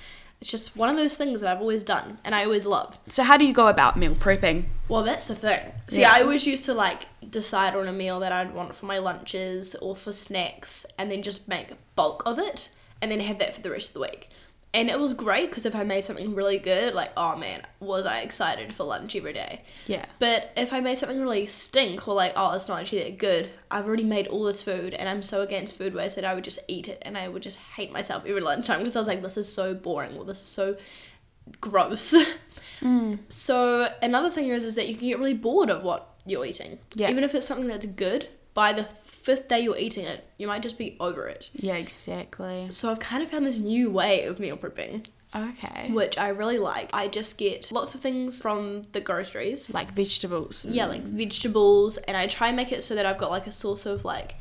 It's 0.41 0.51
just 0.51 0.77
one 0.77 0.89
of 0.91 0.97
those 0.97 1.17
things 1.17 1.41
that 1.41 1.51
I've 1.55 1.61
always 1.61 1.83
done 1.85 2.19
and 2.25 2.35
I 2.35 2.45
always 2.45 2.67
love. 2.67 2.99
So 3.09 3.23
how 3.23 3.37
do 3.37 3.45
you 3.47 3.55
go 3.55 3.69
about 3.69 3.97
meal 3.97 4.15
prepping? 4.15 4.65
Well, 4.89 5.03
that's 5.03 5.29
the 5.29 5.35
thing. 5.35 5.73
See, 5.89 6.01
Yeah. 6.01 6.13
I 6.13 6.23
always 6.23 6.47
used 6.47 6.65
to 6.67 6.75
like 6.75 7.03
decide 7.31 7.75
on 7.77 7.89
a 7.89 7.93
meal 7.93 8.21
that 8.21 8.33
I'd 8.33 8.53
want 8.55 8.75
for 8.75 8.87
my 8.87 8.99
lunches 8.99 9.75
or 9.77 9.95
for 9.97 10.13
snacks 10.13 10.85
and 10.99 11.11
then 11.11 11.23
just 11.23 11.47
make 11.49 11.69
bulk 11.95 12.23
of 12.27 12.39
it 12.39 12.71
and 13.01 13.11
then 13.11 13.21
have 13.21 13.39
that 13.39 13.55
for 13.55 13.61
the 13.63 13.71
rest 13.71 13.91
of 13.91 13.95
the 13.95 14.01
week. 14.01 14.29
And 14.75 14.91
it 14.91 14.99
was 14.99 15.15
great 15.15 15.49
because 15.49 15.65
if 15.65 15.75
I 15.75 15.85
made 15.85 16.05
something 16.05 16.35
really 16.35 16.59
good, 16.59 16.93
like, 16.93 17.11
oh 17.17 17.35
man, 17.35 17.63
was 17.81 18.05
I 18.05 18.21
excited 18.21 18.75
for 18.75 18.85
lunch 18.85 19.17
every 19.17 19.33
day. 19.33 19.63
Yeah. 19.87 20.05
But 20.19 20.51
if 20.55 20.73
I 20.73 20.81
made 20.81 20.97
something 20.99 21.19
really 21.19 21.47
stink 21.47 22.07
or 22.07 22.15
like, 22.15 22.35
oh, 22.37 22.53
it's 22.53 22.69
not 22.69 22.81
actually 22.81 23.05
that 23.05 23.17
good, 23.17 23.49
I've 23.71 23.87
already 23.87 24.05
made 24.05 24.27
all 24.27 24.45
this 24.45 24.63
food 24.63 24.93
and 24.93 25.09
I'm 25.09 25.23
so 25.23 25.41
against 25.41 25.79
food 25.79 25.95
waste 25.95 26.17
that 26.17 26.27
I 26.27 26.35
would 26.35 26.45
just 26.45 26.59
eat 26.69 26.89
it 26.89 27.03
and 27.03 27.17
I 27.17 27.29
would 27.29 27.43
just 27.43 27.59
hate 27.59 27.91
myself 27.91 28.25
every 28.27 28.43
lunchtime 28.43 28.81
because 28.81 28.97
I 28.97 29.01
was 29.01 29.09
like, 29.09 29.23
this 29.23 29.39
is 29.39 29.51
so 29.51 29.73
boring 29.73 30.15
or 30.19 30.25
this 30.25 30.43
is 30.43 30.49
so 30.49 30.77
gross. 31.61 32.15
Mm. 32.81 33.21
So 33.29 33.91
another 34.03 34.31
thing 34.31 34.49
is 34.49 34.63
is 34.63 34.75
that 34.75 34.87
you 34.87 34.97
can 34.97 35.09
get 35.09 35.19
really 35.19 35.33
bored 35.33 35.71
of 35.71 35.83
what 35.83 36.15
you're 36.27 36.45
eating. 36.45 36.79
Yeah. 36.95 37.09
Even 37.09 37.25
if 37.25 37.35
it's 37.35 37.47
something 37.47 37.69
that's 37.69 37.87
good, 37.87 38.29
by 38.53 38.73
the 38.73 38.85
fifth 39.27 39.49
day 39.49 39.59
you're 39.61 39.77
eating 39.77 40.05
it, 40.05 40.25
you 40.39 40.47
might 40.47 40.63
just 40.63 40.79
be 40.79 40.97
over 41.01 41.27
it. 41.27 41.51
Yeah, 41.53 41.75
exactly. 41.75 42.69
So 42.71 42.91
I've 42.91 43.01
kind 43.01 43.23
of 43.25 43.31
found 43.31 43.45
this 43.45 43.59
new 43.59 43.91
way 43.91 44.23
of 44.23 44.39
meal 44.39 44.57
prepping, 44.57 45.05
Okay. 45.35 45.91
which 45.91 46.17
I 46.17 46.29
really 46.29 46.59
like. 46.59 46.91
I 46.93 47.09
just 47.09 47.37
get 47.37 47.73
lots 47.73 47.97
of 47.97 48.01
things 48.01 48.41
from 48.41 48.83
the 48.93 49.01
groceries. 49.01 49.69
Like 49.69 49.91
vegetables. 49.93 50.65
Yeah, 50.65 50.87
like 50.87 51.03
vegetables, 51.03 51.97
and 51.99 52.17
I 52.17 52.29
try 52.29 52.47
and 52.47 52.57
make 52.57 52.71
it 52.71 52.85
so 52.85 52.95
that 52.95 53.05
I've 53.05 53.19
got 53.19 53.31
like 53.33 53.49
a 53.49 53.53
source 53.53 53.85
of 53.85 54.05
like 54.05 54.37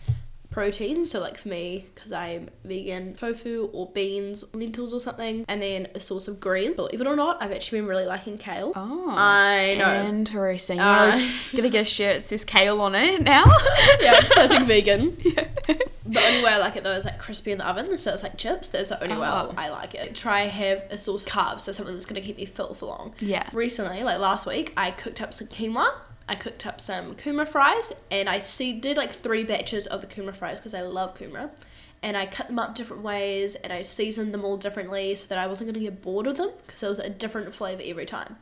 protein. 0.55 1.05
So 1.05 1.19
like 1.19 1.38
for 1.38 1.50
me, 1.50 1.85
because 1.93 2.13
I'm 2.13 2.50
vegan, 2.63 3.13
tofu 3.13 3.69
or 3.74 3.89
beans, 3.91 4.45
lentils 4.55 4.93
or 4.93 5.01
something, 5.01 5.43
and 5.50 5.62
then 5.62 5.89
a 5.93 6.00
source 6.00 6.29
of 6.29 6.39
green. 6.39 6.74
Believe 6.77 7.01
it 7.01 7.05
or 7.05 7.15
not, 7.17 7.43
I've 7.43 7.51
actually 7.51 7.81
been 7.81 7.89
really 7.89 8.05
liking 8.05 8.38
kale. 8.38 8.71
Oh. 8.74 9.13
I 9.17 9.75
know. 9.77 10.07
Interesting. 10.07 10.79
Uh, 10.79 10.83
I 10.85 11.05
was 11.07 11.31
gonna 11.53 11.69
get 11.69 11.81
a 11.81 11.83
shirt 11.83 12.21
that 12.21 12.27
says 12.29 12.45
kale 12.45 12.79
on 12.79 12.95
it 12.95 13.21
now. 13.21 13.43
yeah, 14.00 14.17
classic 14.21 14.63
vegan. 14.65 15.17
The 15.17 16.21
only 16.25 16.41
way 16.41 16.51
I 16.51 16.57
like 16.57 16.77
it 16.77 16.83
though 16.83 16.91
is 16.91 17.03
like 17.03 17.19
crispy 17.19 17.51
in 17.51 17.57
the 17.57 17.67
oven, 17.67 17.97
so 17.97 18.13
it's 18.13 18.24
like 18.24 18.38
chips. 18.38 18.69
That's 18.69 18.88
the 18.89 19.03
only 19.03 19.17
way 19.17 19.27
Oh. 19.27 19.53
I 19.57 19.67
like 19.69 19.93
it. 19.93 20.15
Try 20.15 20.43
have 20.43 20.85
a 20.89 20.97
source 20.97 21.25
of 21.25 21.33
carbs, 21.33 21.62
so 21.62 21.74
something 21.74 21.93
that's 21.93 22.05
gonna 22.05 22.21
keep 22.21 22.38
me 22.38 22.45
full 22.45 22.74
for 22.74 22.85
long. 22.85 23.13
Yeah. 23.19 23.43
Recently, 23.51 24.03
like 24.03 24.19
last 24.19 24.47
week, 24.47 24.71
I 24.77 24.91
cooked 24.91 25.21
up 25.21 25.33
some 25.33 25.50
quinoa 25.50 25.91
I 26.27 26.36
cooked 26.36 26.65
up 26.65 26.82
some 26.82 27.15
kumara 27.15 27.48
fries 27.48 27.94
and 28.10 28.27
I 28.27 28.39
see 28.39 28.74
did 28.74 28.98
like 28.98 29.12
three 29.12 29.44
batches 29.44 29.86
of 29.88 30.01
the 30.01 30.08
kumara 30.08 30.36
fries 30.36 30.60
because 30.60 30.74
I 30.74 30.82
love 30.82 31.15
kumara. 31.15 31.51
And 32.01 32.15
I 32.15 32.25
cut 32.25 32.48
them 32.48 32.60
up 32.60 32.75
different 32.75 33.03
ways 33.03 33.55
and 33.55 33.74
I 33.74 33.82
seasoned 33.82 34.34
them 34.34 34.46
all 34.46 34.58
differently 34.58 35.15
so 35.15 35.27
that 35.27 35.38
I 35.38 35.48
wasn't 35.48 35.67
going 35.72 35.84
to 35.84 35.91
get 35.91 36.01
bored 36.01 36.27
of 36.27 36.38
them 36.38 36.51
because 36.65 36.84
it 36.84 36.89
was 36.89 37.00
a 37.00 37.10
different 37.10 37.53
flavour 37.53 37.82
every 37.86 38.05
time. 38.05 38.38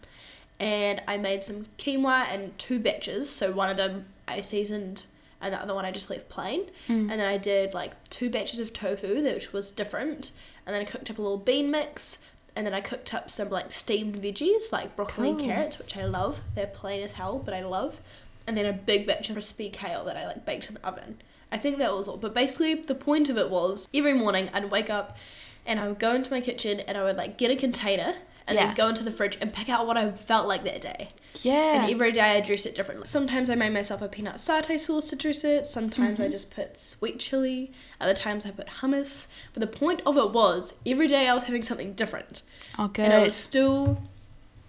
And 0.59 1.01
I 1.07 1.17
made 1.17 1.43
some 1.43 1.65
quinoa 1.77 2.25
and 2.29 2.57
two 2.57 2.79
batches. 2.79 3.29
So 3.29 3.51
one 3.51 3.69
of 3.69 3.77
them 3.77 4.05
I 4.27 4.41
seasoned 4.41 5.05
and 5.41 5.53
the 5.53 5.61
other 5.61 5.75
one 5.75 5.85
I 5.85 5.91
just 5.91 6.09
left 6.09 6.29
plain. 6.29 6.65
Mm. 6.87 7.11
And 7.11 7.11
then 7.11 7.27
I 7.27 7.37
did 7.37 7.73
like 7.73 7.91
two 8.09 8.29
batches 8.29 8.59
of 8.59 8.71
tofu, 8.71 9.21
which 9.23 9.51
was 9.51 9.71
different. 9.71 10.31
And 10.65 10.73
then 10.73 10.81
I 10.81 10.85
cooked 10.85 11.11
up 11.11 11.17
a 11.17 11.21
little 11.21 11.37
bean 11.37 11.69
mix. 11.69 12.19
And 12.55 12.65
then 12.65 12.73
I 12.73 12.81
cooked 12.81 13.13
up 13.13 13.29
some 13.29 13.49
like 13.49 13.71
steamed 13.71 14.21
veggies, 14.21 14.71
like 14.71 14.95
broccoli 14.95 15.29
and 15.29 15.39
carrots, 15.41 15.79
which 15.79 15.97
I 15.97 16.05
love. 16.05 16.41
They're 16.55 16.67
plain 16.67 17.01
as 17.01 17.13
hell, 17.13 17.39
but 17.39 17.53
I 17.53 17.63
love. 17.63 18.01
And 18.45 18.55
then 18.55 18.65
a 18.65 18.73
big 18.73 19.07
batch 19.07 19.29
of 19.29 19.35
crispy 19.35 19.69
kale 19.69 20.03
that 20.05 20.17
I 20.17 20.27
like 20.27 20.45
baked 20.45 20.69
in 20.69 20.75
the 20.75 20.85
oven. 20.85 21.17
I 21.51 21.57
think 21.57 21.77
that 21.77 21.93
was 21.93 22.07
all. 22.07 22.17
But 22.17 22.33
basically, 22.33 22.75
the 22.75 22.95
point 22.95 23.29
of 23.29 23.37
it 23.37 23.49
was 23.49 23.87
every 23.93 24.13
morning 24.13 24.49
I'd 24.53 24.69
wake 24.69 24.89
up 24.89 25.17
and 25.65 25.79
I 25.79 25.87
would 25.87 25.99
go 25.99 26.13
into 26.13 26.31
my 26.31 26.41
kitchen 26.41 26.79
and 26.81 26.97
I 26.97 27.03
would 27.03 27.15
like 27.15 27.37
get 27.37 27.51
a 27.51 27.55
container 27.55 28.15
and 28.47 28.55
Yeah. 28.57 28.67
then 28.67 28.75
go 28.75 28.87
into 28.89 29.03
the 29.03 29.11
fridge 29.11 29.37
and 29.41 29.53
pick 29.53 29.69
out 29.69 29.87
what 29.87 29.97
I 29.97 30.11
felt 30.11 30.47
like 30.47 30.63
that 30.63 30.81
day. 30.81 31.09
Yeah. 31.41 31.81
And 31.83 31.91
every 31.91 32.11
day 32.11 32.21
I 32.37 32.41
dress 32.41 32.65
it 32.65 32.75
differently. 32.75 33.05
Sometimes 33.07 33.49
I 33.49 33.55
made 33.55 33.73
myself 33.73 34.01
a 34.01 34.07
peanut 34.07 34.35
satay 34.35 34.79
sauce 34.79 35.09
to 35.09 35.15
dress 35.15 35.43
it. 35.43 35.65
Sometimes 35.65 36.19
I 36.19 36.27
just 36.27 36.53
put 36.53 36.77
sweet 36.77 37.19
chili. 37.19 37.71
Other 37.99 38.13
times 38.13 38.45
I 38.45 38.51
put 38.51 38.67
hummus. 38.67 39.27
But 39.53 39.61
the 39.61 39.67
point 39.67 40.01
of 40.05 40.17
it 40.17 40.31
was 40.31 40.75
every 40.85 41.07
day 41.07 41.27
I 41.27 41.33
was 41.33 41.43
having 41.43 41.63
something 41.63 41.93
different. 41.93 42.43
oh, 42.77 42.87
good. 42.87 43.05
And 43.05 43.13
it 43.13 43.23
was 43.23 43.35
still 43.35 44.03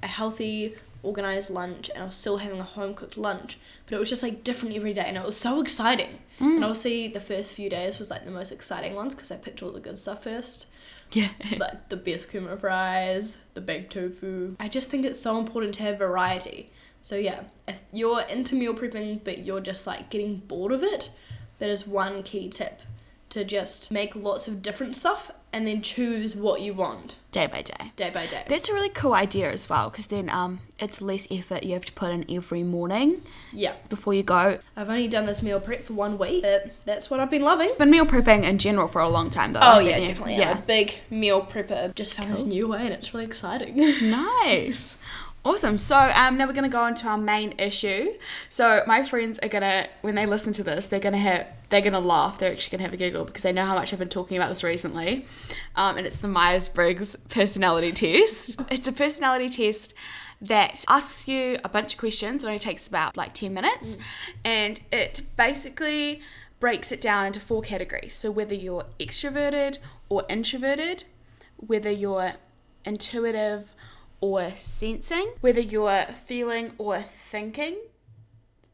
a 0.02 0.06
healthy, 0.06 0.74
organized 1.02 1.50
lunch, 1.50 1.90
and 1.94 2.02
I 2.02 2.06
was 2.06 2.16
still 2.16 2.38
having 2.38 2.60
a 2.60 2.64
home 2.64 2.94
cooked 2.94 3.16
lunch. 3.18 3.58
But 3.86 3.96
it 3.96 3.98
was 3.98 4.08
just 4.08 4.22
like 4.22 4.42
different 4.44 4.74
every 4.74 4.94
day, 4.94 5.04
and 5.06 5.16
it 5.16 5.24
was 5.24 5.36
so 5.36 5.60
exciting. 5.60 6.18
Mm. 6.40 6.56
And 6.56 6.64
obviously, 6.64 7.08
the 7.08 7.20
first 7.20 7.52
few 7.54 7.68
days 7.68 7.98
was 7.98 8.10
like 8.10 8.24
the 8.24 8.30
most 8.30 8.52
exciting 8.52 8.94
ones 8.94 9.14
because 9.14 9.30
I 9.30 9.36
picked 9.36 9.62
all 9.62 9.70
the 9.70 9.80
good 9.80 9.98
stuff 9.98 10.24
first 10.24 10.66
yeah. 11.12 11.30
like 11.58 11.88
the 11.88 11.96
best 11.96 12.30
kumara 12.30 12.58
fries, 12.58 13.36
the 13.54 13.60
baked 13.60 13.92
tofu. 13.92 14.56
I 14.58 14.68
just 14.68 14.90
think 14.90 15.04
it's 15.04 15.20
so 15.20 15.38
important 15.38 15.74
to 15.74 15.82
have 15.82 15.98
variety. 15.98 16.70
So 17.02 17.16
yeah, 17.16 17.44
if 17.68 17.80
you're 17.92 18.22
into 18.22 18.54
meal 18.54 18.74
prepping 18.74 19.22
but 19.24 19.44
you're 19.44 19.60
just 19.60 19.86
like 19.86 20.10
getting 20.10 20.36
bored 20.36 20.72
of 20.72 20.82
it, 20.82 21.10
that 21.58 21.68
is 21.68 21.86
one 21.86 22.22
key 22.22 22.48
tip 22.48 22.80
to 23.34 23.44
just 23.44 23.90
make 23.90 24.14
lots 24.16 24.48
of 24.48 24.62
different 24.62 24.96
stuff 24.96 25.30
and 25.52 25.66
then 25.68 25.82
choose 25.82 26.34
what 26.34 26.60
you 26.62 26.74
want 26.74 27.16
Day 27.30 27.46
by 27.46 27.62
day. 27.62 27.92
day 27.96 28.10
by 28.10 28.26
day. 28.26 28.42
That's 28.48 28.68
a 28.68 28.72
really 28.74 28.88
cool 28.88 29.12
idea 29.14 29.50
as 29.52 29.68
well 29.68 29.88
because 29.90 30.06
then 30.08 30.28
um, 30.30 30.60
it's 30.80 31.00
less 31.00 31.28
effort 31.30 31.62
you 31.64 31.74
have 31.74 31.84
to 31.84 31.92
put 31.92 32.10
in 32.10 32.24
every 32.28 32.62
morning 32.64 33.22
Yeah, 33.52 33.74
before 33.88 34.14
you 34.14 34.22
go. 34.24 34.58
I've 34.76 34.88
only 34.88 35.06
done 35.08 35.26
this 35.26 35.42
meal 35.42 35.60
prep 35.60 35.82
for 35.84 35.92
one 35.94 36.18
week, 36.18 36.42
but 36.42 36.72
that's 36.84 37.08
what 37.10 37.20
I've 37.20 37.30
been 37.30 37.42
loving. 37.42 37.72
Been 37.78 37.90
meal 37.90 38.06
prepping 38.06 38.42
in 38.44 38.58
general 38.58 38.88
for 38.88 39.00
a 39.00 39.08
long 39.08 39.30
time 39.30 39.52
though. 39.52 39.60
Oh 39.62 39.78
yeah, 39.78 39.98
definitely. 40.00 40.34
I'm 40.34 40.40
Yeah. 40.40 40.58
a 40.58 40.62
big 40.62 40.94
meal 41.10 41.42
prepper. 41.42 41.94
Just 41.94 42.14
found 42.14 42.30
this 42.30 42.44
new 42.44 42.68
way 42.68 42.80
and 42.80 42.90
it's 42.92 43.12
really 43.14 43.26
exciting. 43.26 43.76
nice. 44.10 44.96
Awesome. 45.44 45.76
So 45.76 45.98
um, 45.98 46.38
now 46.38 46.46
we're 46.46 46.54
going 46.54 46.64
to 46.64 46.70
go 46.70 46.80
on 46.80 46.94
to 46.96 47.06
our 47.06 47.18
main 47.18 47.52
issue. 47.58 48.14
So 48.48 48.82
my 48.86 49.02
friends 49.02 49.38
are 49.40 49.48
gonna, 49.48 49.88
when 50.00 50.14
they 50.14 50.24
listen 50.24 50.54
to 50.54 50.64
this, 50.64 50.86
they're 50.86 51.00
gonna 51.00 51.18
have, 51.18 51.46
they're 51.68 51.82
gonna 51.82 52.00
laugh. 52.00 52.38
They're 52.38 52.50
actually 52.50 52.78
gonna 52.78 52.88
have 52.88 52.94
a 52.94 52.96
giggle 52.96 53.26
because 53.26 53.42
they 53.42 53.52
know 53.52 53.66
how 53.66 53.74
much 53.74 53.92
I've 53.92 53.98
been 53.98 54.08
talking 54.08 54.38
about 54.38 54.48
this 54.48 54.64
recently. 54.64 55.26
Um, 55.76 55.98
and 55.98 56.06
it's 56.06 56.16
the 56.16 56.28
Myers 56.28 56.68
Briggs 56.68 57.14
personality 57.28 57.92
test. 57.92 58.58
It's 58.70 58.88
a 58.88 58.92
personality 58.92 59.50
test 59.50 59.92
that 60.40 60.82
asks 60.88 61.28
you 61.28 61.58
a 61.62 61.68
bunch 61.68 61.94
of 61.94 62.00
questions. 62.00 62.44
It 62.44 62.46
only 62.46 62.58
takes 62.58 62.88
about 62.88 63.16
like 63.16 63.34
ten 63.34 63.52
minutes, 63.52 63.98
and 64.44 64.80
it 64.90 65.22
basically 65.36 66.22
breaks 66.58 66.90
it 66.90 67.00
down 67.00 67.26
into 67.26 67.40
four 67.40 67.60
categories. 67.60 68.14
So 68.14 68.30
whether 68.30 68.54
you're 68.54 68.86
extroverted 68.98 69.78
or 70.08 70.24
introverted, 70.28 71.04
whether 71.58 71.90
you're 71.90 72.32
intuitive 72.84 73.74
or 74.24 74.50
sensing, 74.56 75.34
whether 75.42 75.60
you're 75.60 76.06
feeling 76.06 76.72
or 76.78 77.02
thinking 77.02 77.76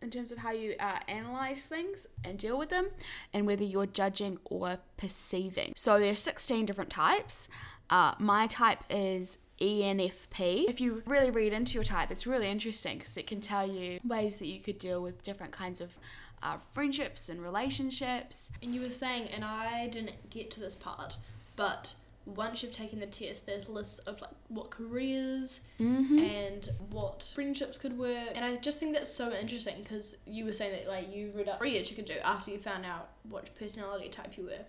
in 0.01 0.09
terms 0.09 0.31
of 0.31 0.39
how 0.39 0.53
you 0.53 0.77
uh, 0.79 1.01
analyze 1.09 1.67
things 1.67 2.07
and 2.25 2.39
deal 2.39 2.57
with 2.57 2.69
them, 2.69 2.87
and 3.35 3.49
whether 3.49 3.65
you're 3.65 3.85
judging 3.85 4.39
or 4.45 4.79
perceiving. 4.97 5.73
So 5.75 5.99
there's 5.99 6.21
16 6.21 6.67
different 6.67 6.89
types. 6.89 7.49
Uh, 7.91 8.15
my 8.21 8.47
type 8.47 8.79
is 8.89 9.39
ENFP. 9.61 10.69
If 10.69 10.81
you 10.81 11.03
really 11.05 11.33
read 11.33 11.53
into 11.53 11.75
your 11.75 11.83
type, 11.83 12.13
it's 12.13 12.29
really 12.29 12.49
interesting 12.49 12.99
because 12.99 13.17
it 13.17 13.27
can 13.27 13.41
tell 13.41 13.69
you 13.69 13.99
ways 14.07 14.37
that 14.37 14.47
you 14.47 14.61
could 14.61 14.79
deal 14.79 15.03
with 15.03 15.25
different 15.25 15.53
kinds 15.53 15.81
of 15.81 15.99
uh, 16.45 16.59
friendships 16.59 17.29
and 17.29 17.43
relationships. 17.43 18.53
And 18.63 18.73
you 18.73 18.83
were 18.83 18.91
saying, 18.91 19.27
and 19.35 19.45
I 19.45 19.89
didn't 19.89 20.31
get 20.31 20.53
to 20.53 20.61
this 20.61 20.77
part, 20.77 21.17
but 21.57 21.95
once 22.37 22.63
you've 22.63 22.73
taken 22.73 23.01
the 23.01 23.07
test, 23.07 23.47
there's 23.47 23.69
lists 23.69 23.99
of 24.01 24.21
like 24.21 24.31
what 24.49 24.71
careers 24.71 25.61
mm-hmm. 25.79 26.19
and 26.19 26.69
what 26.91 27.31
friendships 27.35 27.79
could 27.79 27.99
work. 27.99 28.29
And 28.35 28.45
I 28.45 28.57
just 28.57 28.79
think 28.79 28.95
that's 28.95 29.13
so 29.13 29.33
interesting 29.33 29.77
because 29.83 30.17
you 30.27 30.45
were 30.45 30.53
saying 30.53 30.73
that 30.73 30.89
like 30.89 31.15
you 31.15 31.33
read 31.35 31.49
up 31.49 31.59
careers 31.59 31.91
you 31.91 31.97
could 31.97 32.05
do 32.05 32.17
after 32.25 32.51
you 32.51 32.59
found 32.59 32.87
out 32.87 33.11
what 33.29 33.51
personality 33.59 34.09
type 34.09 34.37
you 34.37 34.45
were. 34.45 34.65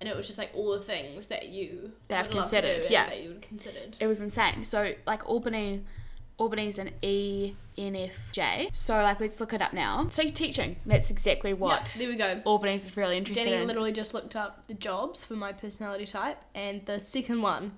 And 0.00 0.08
it 0.08 0.16
was 0.16 0.26
just 0.26 0.38
like 0.38 0.50
all 0.54 0.72
the 0.72 0.80
things 0.80 1.26
that 1.26 1.48
you 1.48 1.92
That 2.08 2.20
I've 2.20 2.26
would 2.26 2.30
to 2.30 2.36
do 2.36 2.40
considered, 2.40 2.86
yeah. 2.88 3.06
that 3.06 3.22
you 3.22 3.28
would 3.30 3.42
considered. 3.42 3.98
it 4.00 4.06
was 4.06 4.20
insane. 4.20 4.64
So 4.64 4.94
like 5.06 5.28
Albany, 5.28 5.84
Albany's 6.40 6.78
an 6.78 6.90
E 7.02 7.54
ENFJ. 7.76 8.74
So 8.74 8.94
like 8.94 9.20
let's 9.20 9.40
look 9.40 9.52
it 9.52 9.62
up 9.62 9.72
now. 9.72 10.08
So 10.10 10.26
teaching. 10.28 10.76
That's 10.86 11.10
exactly 11.10 11.52
what 11.52 11.94
Yeah, 11.94 12.00
there 12.00 12.08
we 12.08 12.16
go. 12.16 12.42
Albany's 12.46 12.86
is 12.86 12.96
really 12.96 13.16
interested 13.16 13.50
Danny 13.50 13.62
in. 13.62 13.68
literally 13.68 13.92
just 13.92 14.14
looked 14.14 14.34
up 14.34 14.66
the 14.66 14.74
jobs 14.74 15.24
for 15.24 15.34
my 15.34 15.52
personality 15.52 16.06
type, 16.06 16.42
and 16.54 16.84
the 16.86 16.98
second 16.98 17.42
one 17.42 17.72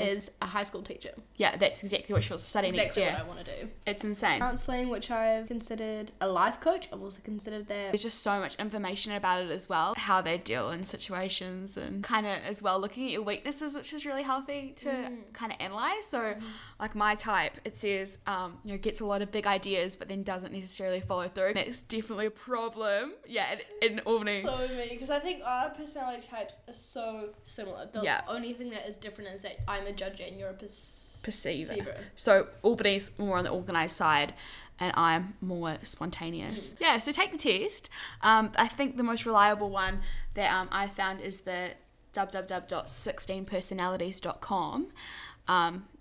is 0.00 0.30
a 0.42 0.46
high 0.46 0.62
school 0.64 0.82
teacher. 0.82 1.12
yeah, 1.36 1.56
that's 1.56 1.82
exactly 1.82 2.12
what 2.12 2.22
she 2.24 2.30
wants 2.32 2.44
to 2.44 2.50
study 2.50 2.68
Exactly 2.68 2.84
next 2.84 2.96
what 2.96 3.18
year. 3.18 3.24
I 3.24 3.28
want 3.28 3.44
to 3.44 3.60
do. 3.64 3.68
It's 3.86 4.04
insane. 4.04 4.38
Counseling, 4.40 4.88
which 4.88 5.10
I've 5.10 5.46
considered 5.46 6.12
a 6.20 6.28
life 6.28 6.60
coach, 6.60 6.88
I've 6.92 7.02
also 7.02 7.20
considered 7.22 7.66
that. 7.68 7.92
There's 7.92 8.02
just 8.02 8.22
so 8.22 8.40
much 8.40 8.54
information 8.56 9.12
about 9.12 9.42
it 9.42 9.50
as 9.50 9.68
well, 9.68 9.94
how 9.96 10.20
they 10.20 10.38
deal 10.38 10.70
in 10.70 10.84
situations, 10.84 11.76
and 11.76 12.02
kind 12.02 12.26
of 12.26 12.38
as 12.46 12.62
well 12.62 12.80
looking 12.80 13.06
at 13.06 13.12
your 13.12 13.22
weaknesses, 13.22 13.74
which 13.76 13.92
is 13.92 14.04
really 14.06 14.22
healthy 14.22 14.72
to 14.76 14.88
Mm. 14.90 15.32
kind 15.32 15.52
of 15.52 15.58
analyze. 15.60 16.04
So, 16.06 16.34
like 16.78 16.94
my 16.94 17.14
type, 17.14 17.54
it 17.64 17.76
says, 17.76 18.18
um, 18.26 18.58
you 18.64 18.72
know, 18.72 18.78
gets 18.78 19.00
a 19.00 19.06
lot 19.06 19.22
of 19.22 19.30
big 19.32 19.46
ideas, 19.46 19.96
but 19.96 20.08
then 20.08 20.22
doesn't 20.22 20.52
necessarily 20.52 21.00
follow 21.00 21.28
through. 21.28 21.54
That's 21.54 21.82
definitely 21.82 22.26
a 22.26 22.30
problem. 22.30 23.14
Yeah, 23.26 23.46
in, 23.82 23.92
in 23.92 23.98
Albany. 24.00 24.42
So 24.42 24.56
me, 24.76 24.88
because 24.90 25.10
I 25.10 25.18
think 25.18 25.42
our 25.44 25.70
personality 25.70 26.26
types 26.30 26.58
are 26.68 26.74
so 26.74 27.30
similar. 27.44 27.88
The 27.92 28.02
Yeah. 28.02 28.22
only 28.28 28.52
thing 28.52 28.70
that 28.70 28.86
is 28.88 28.96
different 28.96 29.30
is 29.34 29.42
that 29.42 29.58
I'm 29.68 29.86
a 29.86 29.89
judger 29.92 30.28
and 30.28 30.38
you're 30.38 30.50
a 30.50 30.54
perceiver. 30.54 31.74
perceiver. 31.74 31.96
So 32.16 32.48
Albany's 32.62 33.18
more 33.18 33.38
on 33.38 33.44
the 33.44 33.52
organised 33.52 33.96
side, 33.96 34.34
and 34.78 34.92
I'm 34.96 35.34
more 35.40 35.76
spontaneous. 35.82 36.74
Yeah. 36.80 36.98
So 36.98 37.12
take 37.12 37.32
the 37.32 37.38
test. 37.38 37.90
Um, 38.22 38.52
I 38.56 38.68
think 38.68 38.96
the 38.96 39.02
most 39.02 39.26
reliable 39.26 39.70
one 39.70 40.00
that 40.34 40.52
um, 40.52 40.68
I 40.72 40.88
found 40.88 41.20
is 41.20 41.42
the 41.42 41.70
www.16personalities.com 42.14 44.88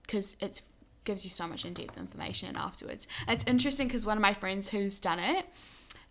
because 0.01 0.36
it 0.39 0.62
gives 1.03 1.25
you 1.25 1.29
so 1.29 1.46
much 1.48 1.65
in-depth 1.65 1.98
information 1.98 2.55
afterwards. 2.55 3.08
And 3.27 3.36
it's 3.36 3.43
interesting 3.50 3.88
because 3.88 4.05
one 4.05 4.17
of 4.17 4.22
my 4.22 4.34
friends 4.34 4.69
who's 4.69 5.00
done 5.00 5.19
it. 5.19 5.46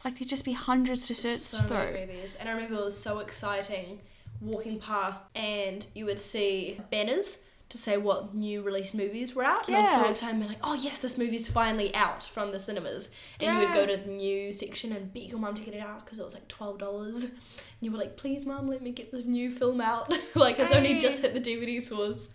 like, 0.03 0.17
there'd 0.19 0.29
just 0.29 0.45
be 0.45 0.53
hundreds 0.53 1.07
to 1.07 1.15
search 1.15 1.37
so 1.37 1.67
through. 1.67 1.77
many 1.93 2.05
movies. 2.07 2.35
And 2.39 2.49
I 2.49 2.53
remember 2.53 2.75
it 2.75 2.85
was 2.85 2.99
so 3.01 3.19
exciting 3.19 3.99
walking 4.39 4.79
past 4.79 5.23
and 5.35 5.85
you 5.93 6.05
would 6.05 6.17
see 6.19 6.79
banners 6.89 7.37
to 7.69 7.77
say 7.77 7.95
what 7.95 8.33
new 8.35 8.61
release 8.61 8.93
movies 8.93 9.33
were 9.33 9.45
out. 9.45 9.67
And 9.67 9.77
I 9.77 9.79
was 9.79 9.89
so 9.89 10.03
Yeah. 10.03 10.09
excited, 10.09 10.35
being 10.37 10.49
like, 10.49 10.57
oh 10.63 10.73
yes, 10.73 10.97
this 10.97 11.17
movie's 11.17 11.47
finally 11.47 11.93
out 11.95 12.21
from 12.23 12.51
the 12.51 12.59
cinemas. 12.59 13.09
And 13.39 13.53
you 13.53 13.65
would 13.65 13.73
go 13.73 13.85
to 13.85 13.95
the 13.95 14.09
new 14.09 14.51
section 14.51 14.91
and 14.91 15.13
beg 15.13 15.29
your 15.29 15.39
mum 15.39 15.53
to 15.55 15.63
get 15.63 15.73
it 15.75 15.79
out 15.79 16.03
because 16.03 16.19
it 16.19 16.25
was 16.25 16.33
like 16.33 16.47
$12. 16.49 17.23
And 17.23 17.31
you 17.79 17.91
were 17.91 17.97
like, 17.97 18.17
please 18.17 18.45
mum, 18.45 18.67
let 18.67 18.81
me 18.81 18.91
get 18.91 19.11
this 19.11 19.23
new 19.25 19.49
film 19.51 19.79
out. 19.79 20.11
like 20.35 20.59
it's 20.59 20.73
only 20.73 20.99
just 20.99 21.21
hit 21.21 21.33
the 21.33 21.39
DVD 21.39 21.81
stores. 21.81 22.31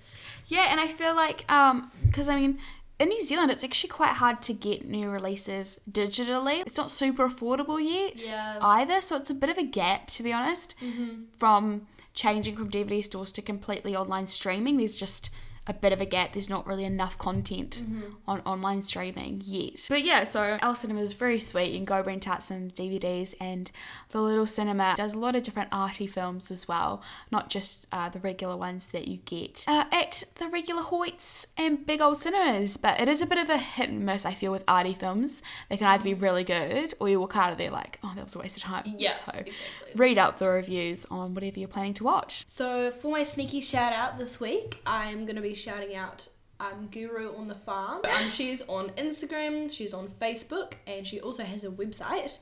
Yeah, 0.49 0.69
and 0.71 0.81
I 0.81 0.87
feel 0.87 1.15
like 1.15 1.51
um 1.53 1.91
because 2.07 2.29
I 2.31 2.41
mean 2.41 2.59
in 2.99 3.09
New 3.09 3.23
Zealand 3.23 3.51
it's 3.51 3.65
actually 3.65 3.91
quite 3.91 4.15
hard 4.15 4.43
to 4.43 4.53
get 4.53 4.87
new 4.87 5.11
releases 5.11 5.81
digitally. 5.91 6.63
It's 6.67 6.79
not 6.79 6.91
super 6.91 7.29
affordable 7.29 7.83
yet 7.83 8.31
Yeah. 8.31 8.59
either, 8.63 9.01
so 9.01 9.17
it's 9.17 9.31
a 9.31 9.35
bit 9.35 9.51
of 9.51 9.59
a 9.59 9.65
gap 9.65 10.09
to 10.11 10.23
be 10.23 10.33
honest 10.33 10.75
mm-hmm. 10.81 11.25
from 11.37 11.87
changing 12.15 12.57
from 12.57 12.71
DVD 12.71 13.05
stores 13.05 13.33
to 13.33 13.43
completely 13.43 13.95
online 13.95 14.27
streaming. 14.27 14.79
There's 14.79 14.97
just 14.97 15.31
a 15.67 15.75
bit 15.75 15.93
of 15.93 16.01
a 16.01 16.07
gap. 16.07 16.33
There's 16.33 16.49
not 16.51 16.67
really 16.67 16.85
enough 16.85 17.19
content 17.19 17.83
on 18.27 18.41
online 18.43 18.83
streaming 18.83 19.43
yet. 19.45 19.87
But 19.89 20.03
yeah, 20.05 20.25
so 20.25 20.59
Our 20.63 20.75
Cinema 20.75 21.01
is 21.01 21.13
very 21.13 21.41
sweet. 21.41 21.71
You 21.73 21.79
can 21.79 21.85
go 21.85 22.01
rent 22.01 22.29
out 22.29 22.43
some 22.45 22.71
DVDs, 22.71 23.35
and 23.41 23.71
the 24.11 24.21
Little 24.21 24.47
Cinema 24.47 24.95
does 24.97 25.15
a 25.15 25.19
lot 25.19 25.35
of 25.35 25.43
different 25.43 25.69
arty 25.73 26.07
films 26.07 26.51
as 26.51 26.69
well, 26.69 27.03
not 27.33 27.51
just 27.51 27.87
uh, 27.93 28.09
the 28.09 28.21
regular 28.21 28.57
ones 28.57 28.87
that 28.93 29.09
you 29.09 29.19
get 29.25 29.65
uh, 29.67 29.85
at 29.93 30.23
the 30.39 30.49
regular 30.49 30.83
Hoyts 30.83 31.47
and 31.57 31.85
big 31.85 32.01
old 32.01 32.17
cinemas. 32.17 32.77
But 32.77 33.01
it 33.01 33.09
is 33.09 33.21
a 33.21 33.27
bit 33.27 33.39
of 33.39 33.51
a 33.51 33.59
hit 33.59 33.89
and 33.91 34.05
miss, 34.07 34.25
I 34.25 34.35
feel, 34.35 34.53
with 34.53 34.63
arty 34.69 34.95
films. 34.95 35.43
They 35.69 35.77
can 35.77 35.89
either 35.89 36.05
be 36.05 36.15
really 36.15 36.45
good, 36.45 36.95
or 37.01 37.09
you 37.09 37.19
walk 37.19 37.37
out 37.37 37.51
of 37.51 37.59
there 37.59 37.71
like, 37.71 37.99
oh, 38.05 38.13
that 38.15 38.23
was 38.23 38.37
a 38.37 38.39
waste 38.39 38.57
of 38.57 38.63
time. 38.63 38.85
Yeah, 38.99 39.11
So 39.13 39.33
exactly. 39.35 39.53
read 39.97 40.19
up 40.19 40.39
the 40.39 40.47
reviews 40.49 41.07
on 41.07 41.35
whatever 41.35 41.59
you're 41.59 41.69
planning 41.69 41.95
to 41.95 42.05
watch. 42.05 42.45
So 42.47 42.91
for 42.93 43.11
my 43.11 43.25
sneaky 43.25 43.61
shout 43.61 43.93
out 43.93 44.17
this 44.17 44.39
week, 44.41 44.81
I'm 44.87 45.27
gonna 45.27 45.41
be 45.43 45.56
shouting 45.57 45.95
out 45.95 46.29
um, 46.61 46.89
Guru 46.91 47.37
on 47.37 47.49
the 47.49 47.55
Farm. 47.55 48.03
Um, 48.05 48.31
she's 48.31 48.63
on 48.63 48.91
Instagram, 48.91 49.73
she's 49.73 49.93
on 49.93 50.09
Facebook, 50.09 50.75
and 50.87 51.07
she 51.07 51.21
also 51.21 51.43
has 51.43 51.65
a 51.65 51.71
website. 51.71 52.39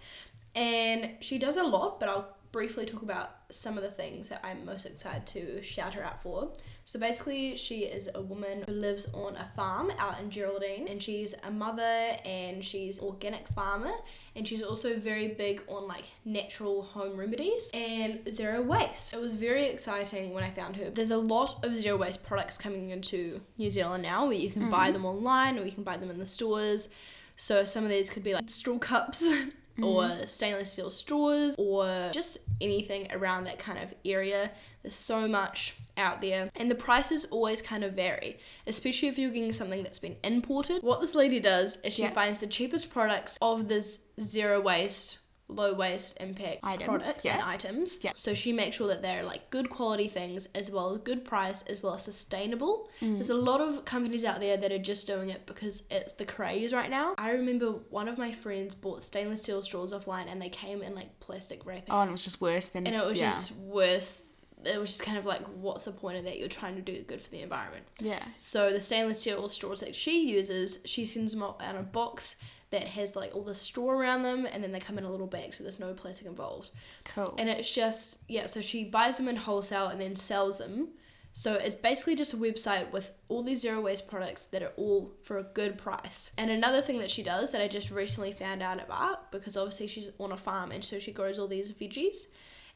And 0.55 1.13
she 1.21 1.39
does 1.39 1.57
a 1.57 1.65
lot, 1.65 1.99
but 1.99 2.09
I'll 2.09 2.34
briefly 2.55 2.87
talk 2.87 3.03
about 3.03 3.33
some 3.51 3.77
of 3.77 3.83
the 3.83 3.91
things 3.91 4.29
that 4.29 4.41
I'm 4.45 4.65
most 4.65 4.87
excited 4.87 5.27
to 5.27 5.61
shout 5.61 5.93
her 5.95 6.05
out 6.05 6.23
for. 6.23 6.53
So 6.85 7.01
basically, 7.01 7.57
she 7.57 7.81
is 7.81 8.09
a 8.15 8.23
woman 8.23 8.63
who 8.65 8.73
lives 8.73 9.09
on 9.13 9.35
a 9.35 9.45
farm 9.57 9.91
out 9.99 10.21
in 10.21 10.31
Geraldine, 10.31 10.87
and 10.87 11.03
she's 11.03 11.35
a 11.43 11.51
mother 11.51 12.17
and 12.25 12.65
she's 12.65 12.99
an 13.01 13.07
organic 13.07 13.49
farmer, 13.49 13.91
and 14.37 14.47
she's 14.47 14.63
also 14.63 14.97
very 14.97 15.27
big 15.27 15.65
on 15.67 15.89
like 15.89 16.05
natural 16.25 16.85
home 16.85 17.17
remedies 17.17 17.73
and 17.75 18.21
zero 18.33 18.63
waste. 18.63 19.13
It 19.13 19.21
was 19.21 19.35
very 19.35 19.65
exciting 19.65 20.33
when 20.33 20.45
I 20.45 20.51
found 20.51 20.77
her. 20.77 20.91
There's 20.91 21.11
a 21.11 21.17
lot 21.17 21.65
of 21.65 21.75
zero 21.75 21.97
waste 21.97 22.23
products 22.23 22.57
coming 22.57 22.91
into 22.91 23.41
New 23.59 23.71
Zealand 23.71 24.05
now 24.05 24.27
where 24.27 24.37
you 24.37 24.49
can 24.49 24.71
buy 24.71 24.85
mm-hmm. 24.85 24.93
them 24.93 25.07
online 25.07 25.59
or 25.59 25.65
you 25.65 25.73
can 25.73 25.83
buy 25.83 25.97
them 25.97 26.09
in 26.09 26.19
the 26.19 26.27
stores. 26.27 26.89
So 27.35 27.65
some 27.65 27.83
of 27.83 27.91
these 27.91 28.11
could 28.11 28.23
be 28.23 28.33
like 28.33 28.49
straw 28.49 28.79
cups 28.79 29.29
or 29.83 30.03
mm-hmm. 30.03 30.27
stainless 30.27 30.73
steel 30.73 30.91
straws 30.91 31.57
or 31.59 32.11
just 32.13 32.39
anything 32.61 33.09
around 33.13 33.45
that 33.45 33.59
kind 33.59 33.79
of 33.79 33.95
area. 34.05 34.51
There's 34.83 34.95
so 34.95 35.27
much 35.27 35.77
out 35.97 36.21
there 36.21 36.51
and 36.57 36.71
the 36.71 36.75
prices 36.75 37.25
always 37.27 37.63
kind 37.63 37.85
of 37.85 37.95
vary, 37.95 38.39
especially 38.67 39.09
if 39.09 39.19
you're 39.19 39.31
getting 39.31 39.53
something 39.53 39.83
that's 39.83 39.99
been 39.99 40.17
imported. 40.23 40.83
What 40.83 41.01
this 41.01 41.15
lady 41.15 41.41
does 41.41 41.79
is 41.83 41.95
she 41.95 42.03
Yeah. 42.03 42.11
finds 42.11 42.39
the 42.39 42.47
cheapest 42.47 42.91
products 42.91 43.39
of 43.41 43.69
this 43.69 44.05
zero 44.21 44.61
waste 44.61 45.19
low 45.49 45.75
waste 45.75 46.17
impact 46.21 46.61
Items, 46.63 46.89
products 46.89 47.25
yeah. 47.25 47.35
and 47.35 47.43
items. 47.43 47.99
Yeah. 48.03 48.13
So 48.15 48.35
she 48.35 48.53
makes 48.53 48.77
sure 48.77 48.89
that 48.89 49.03
they're 49.03 49.23
like 49.23 49.51
good 49.51 49.69
quality 49.69 50.09
things 50.09 50.47
as 50.55 50.71
well 50.71 50.95
as 50.95 51.03
good 51.03 51.25
price 51.25 51.63
as 51.63 51.83
well 51.83 51.95
as 51.95 52.03
sustainable. 52.03 52.89
Mm. 53.01 53.17
There's 53.17 53.31
a 53.31 53.35
lot 53.35 53.61
of 53.61 53.85
companies 53.85 54.25
out 54.25 54.41
there 54.41 54.57
that 54.57 54.73
are 54.73 54.79
just 54.79 55.07
doing 55.07 55.29
it 55.29 55.47
because 55.47 55.85
it's 55.91 56.15
the 56.15 56.25
craze 56.25 56.73
right 56.73 56.91
now. 56.91 57.15
I 57.19 57.33
remember 57.33 57.73
one 57.91 58.09
of 58.09 58.17
my 58.17 58.33
friends 58.33 58.75
bought 58.75 59.03
stainless 59.03 59.43
steel 59.43 59.61
straws 59.63 59.93
offline 59.93 60.31
and 60.31 60.41
they 60.41 60.49
came 60.49 60.83
in 60.83 60.95
like 60.95 61.21
plastic 61.21 61.67
wrapping. 61.67 61.93
Oh, 61.93 62.01
and 62.01 62.09
it 62.09 62.13
was 62.13 62.25
just 62.25 62.41
worse 62.41 62.69
than. 62.69 62.87
and 62.87 62.97
it 62.97 63.05
was 63.05 63.21
yeah. 63.21 63.31
just 63.31 63.53
worse. 63.57 64.31
It 64.65 64.81
was 64.81 64.93
just 64.93 65.03
kind 65.03 65.19
of 65.19 65.27
like, 65.27 65.43
what's 65.49 65.85
the 65.85 65.93
point 65.93 66.17
of 66.17 66.25
that? 66.25 66.39
You're 66.39 66.49
trying 66.49 66.77
to 66.77 66.81
do 66.81 67.03
good 67.03 67.21
for 67.21 67.31
the 67.31 67.43
environment. 67.43 67.85
Yeah. 68.01 68.23
So 68.39 68.71
the 68.71 68.81
stainless 68.81 69.21
steel 69.21 69.47
straws 69.51 69.81
that 69.81 69.95
she 69.95 70.31
uses, 70.31 70.79
she 70.87 71.05
sends 71.05 71.35
them 71.35 71.43
out 71.43 71.61
in 71.61 71.77
a 71.77 71.83
box 71.83 72.37
that 72.75 72.89
has 72.89 73.17
like 73.17 73.35
all 73.35 73.43
the 73.43 73.55
straw 73.55 73.91
around 73.91 74.23
them, 74.23 74.47
and 74.47 74.63
then 74.63 74.73
they 74.73 74.81
come 74.81 74.99
in 74.99 75.05
a 75.05 75.11
little 75.11 75.27
bag, 75.27 75.55
so 75.55 75.63
there's 75.65 75.81
no 75.81 75.95
plastic 75.95 76.27
involved. 76.27 76.71
Cool. 77.15 77.35
And 77.39 77.49
it's 77.49 77.75
just 77.75 78.19
yeah, 78.29 78.47
so 78.47 78.61
she 78.61 78.85
buys 78.85 79.17
them 79.17 79.29
in 79.29 79.37
wholesale 79.37 79.87
and 79.87 80.01
then 80.01 80.17
sells 80.17 80.59
them. 80.59 80.89
So 81.37 81.55
it's 81.55 81.75
basically 81.75 82.15
just 82.15 82.33
a 82.33 82.37
website 82.37 82.93
with 82.93 83.11
all 83.29 83.43
these 83.43 83.61
zero 83.63 83.81
waste 83.81 84.07
products 84.07 84.47
that 84.47 84.63
are 84.63 84.73
all 84.77 85.13
for 85.25 85.39
a 85.39 85.43
good 85.43 85.79
price. 85.79 86.31
And 86.39 86.49
another 86.49 86.81
thing 86.81 86.99
that 87.01 87.11
she 87.11 87.25
does 87.25 87.51
that 87.51 87.61
I 87.61 87.67
just 87.67 87.91
recently 87.91 88.31
found 88.31 88.63
out 88.63 88.81
about 88.81 89.33
because 89.33 89.57
obviously 89.57 89.89
she's 89.89 90.11
on 90.21 90.31
a 90.31 90.37
farm 90.37 90.71
and 90.71 90.85
so 90.85 91.01
she 91.01 91.11
grows 91.11 91.39
all 91.41 91.49
these 91.49 91.73
veggies 91.73 92.27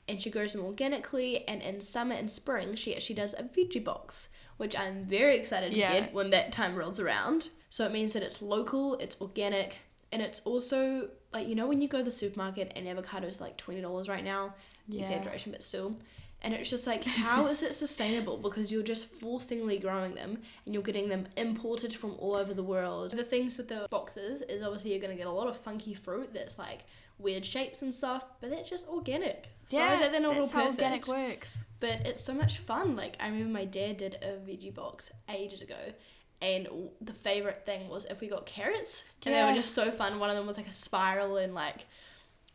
and 0.08 0.20
she 0.20 0.28
grows 0.30 0.54
them 0.54 0.64
organically 0.64 1.46
and 1.46 1.62
in 1.62 1.80
summer 1.80 2.14
and 2.16 2.28
spring 2.32 2.74
she 2.74 2.96
actually 2.96 3.14
does 3.14 3.32
a 3.34 3.44
veggie 3.44 3.84
box 3.84 4.28
which 4.56 4.76
I'm 4.76 5.04
very 5.04 5.36
excited 5.36 5.74
to 5.74 5.78
Yeah. 5.78 5.92
get 6.00 6.12
when 6.12 6.30
that 6.30 6.50
time 6.50 6.74
rolls 6.74 6.98
around. 6.98 7.50
So 7.70 7.84
it 7.86 7.92
means 7.92 8.12
that 8.14 8.24
it's 8.24 8.42
local, 8.42 8.96
it's 8.96 9.20
organic, 9.20 9.78
and 10.12 10.22
it's 10.22 10.40
also 10.40 11.08
like 11.32 11.48
you 11.48 11.54
know 11.54 11.66
when 11.66 11.80
you 11.80 11.88
go 11.88 11.98
to 11.98 12.04
the 12.04 12.10
supermarket 12.10 12.72
and 12.76 12.86
avocado's 12.86 13.40
like 13.40 13.56
twenty 13.56 13.80
dollars 13.80 14.08
right 14.08 14.24
now, 14.24 14.54
Yeah. 14.86 15.02
exaggeration, 15.02 15.52
but 15.52 15.62
still. 15.62 15.96
And 16.40 16.54
it's 16.54 16.70
just 16.70 16.86
like, 16.86 17.02
how 17.02 17.48
is 17.48 17.64
it 17.64 17.74
sustainable? 17.74 18.36
Because 18.36 18.70
you're 18.70 18.84
just 18.84 19.12
forcingly 19.12 19.80
growing 19.82 20.14
them 20.14 20.38
and 20.64 20.72
you're 20.72 20.84
getting 20.84 21.08
them 21.08 21.26
imported 21.36 21.92
from 21.92 22.14
all 22.20 22.36
over 22.36 22.54
the 22.54 22.62
world. 22.62 23.10
The 23.10 23.24
things 23.24 23.58
with 23.58 23.66
the 23.66 23.88
boxes 23.90 24.42
is 24.42 24.62
obviously 24.62 24.92
you're 24.92 25.00
going 25.00 25.10
to 25.10 25.16
get 25.18 25.26
a 25.26 25.32
lot 25.32 25.48
of 25.48 25.56
funky 25.56 25.94
fruit 25.94 26.32
that's 26.32 26.56
like 26.56 26.84
weird 27.18 27.44
shapes 27.44 27.82
and 27.82 27.92
stuff, 27.92 28.24
but 28.40 28.50
they're 28.50 28.62
just 28.62 28.86
organic. 28.86 29.48
Sorry 29.66 29.94
yeah, 29.94 29.98
that 29.98 30.12
they're 30.12 30.20
not 30.20 30.36
that's 30.36 30.54
all 30.54 30.60
how 30.60 30.66
organic 30.68 31.08
works. 31.08 31.64
But 31.80 32.06
it's 32.06 32.20
so 32.22 32.34
much 32.34 32.58
fun. 32.58 32.94
Like 32.94 33.16
I 33.18 33.26
remember 33.26 33.52
my 33.52 33.64
dad 33.64 33.96
did 33.96 34.14
a 34.22 34.34
veggie 34.48 34.72
box 34.72 35.10
ages 35.28 35.60
ago, 35.60 35.92
and 36.40 36.68
the 37.00 37.12
favorite 37.12 37.64
thing 37.66 37.88
was 37.88 38.04
if 38.06 38.20
we 38.20 38.28
got 38.28 38.46
carrots, 38.46 39.04
and 39.24 39.34
they 39.34 39.42
were 39.44 39.54
just 39.54 39.72
so 39.72 39.90
fun. 39.90 40.18
One 40.18 40.30
of 40.30 40.36
them 40.36 40.46
was 40.46 40.56
like 40.56 40.68
a 40.68 40.72
spiral, 40.72 41.36
and 41.36 41.54
like 41.54 41.86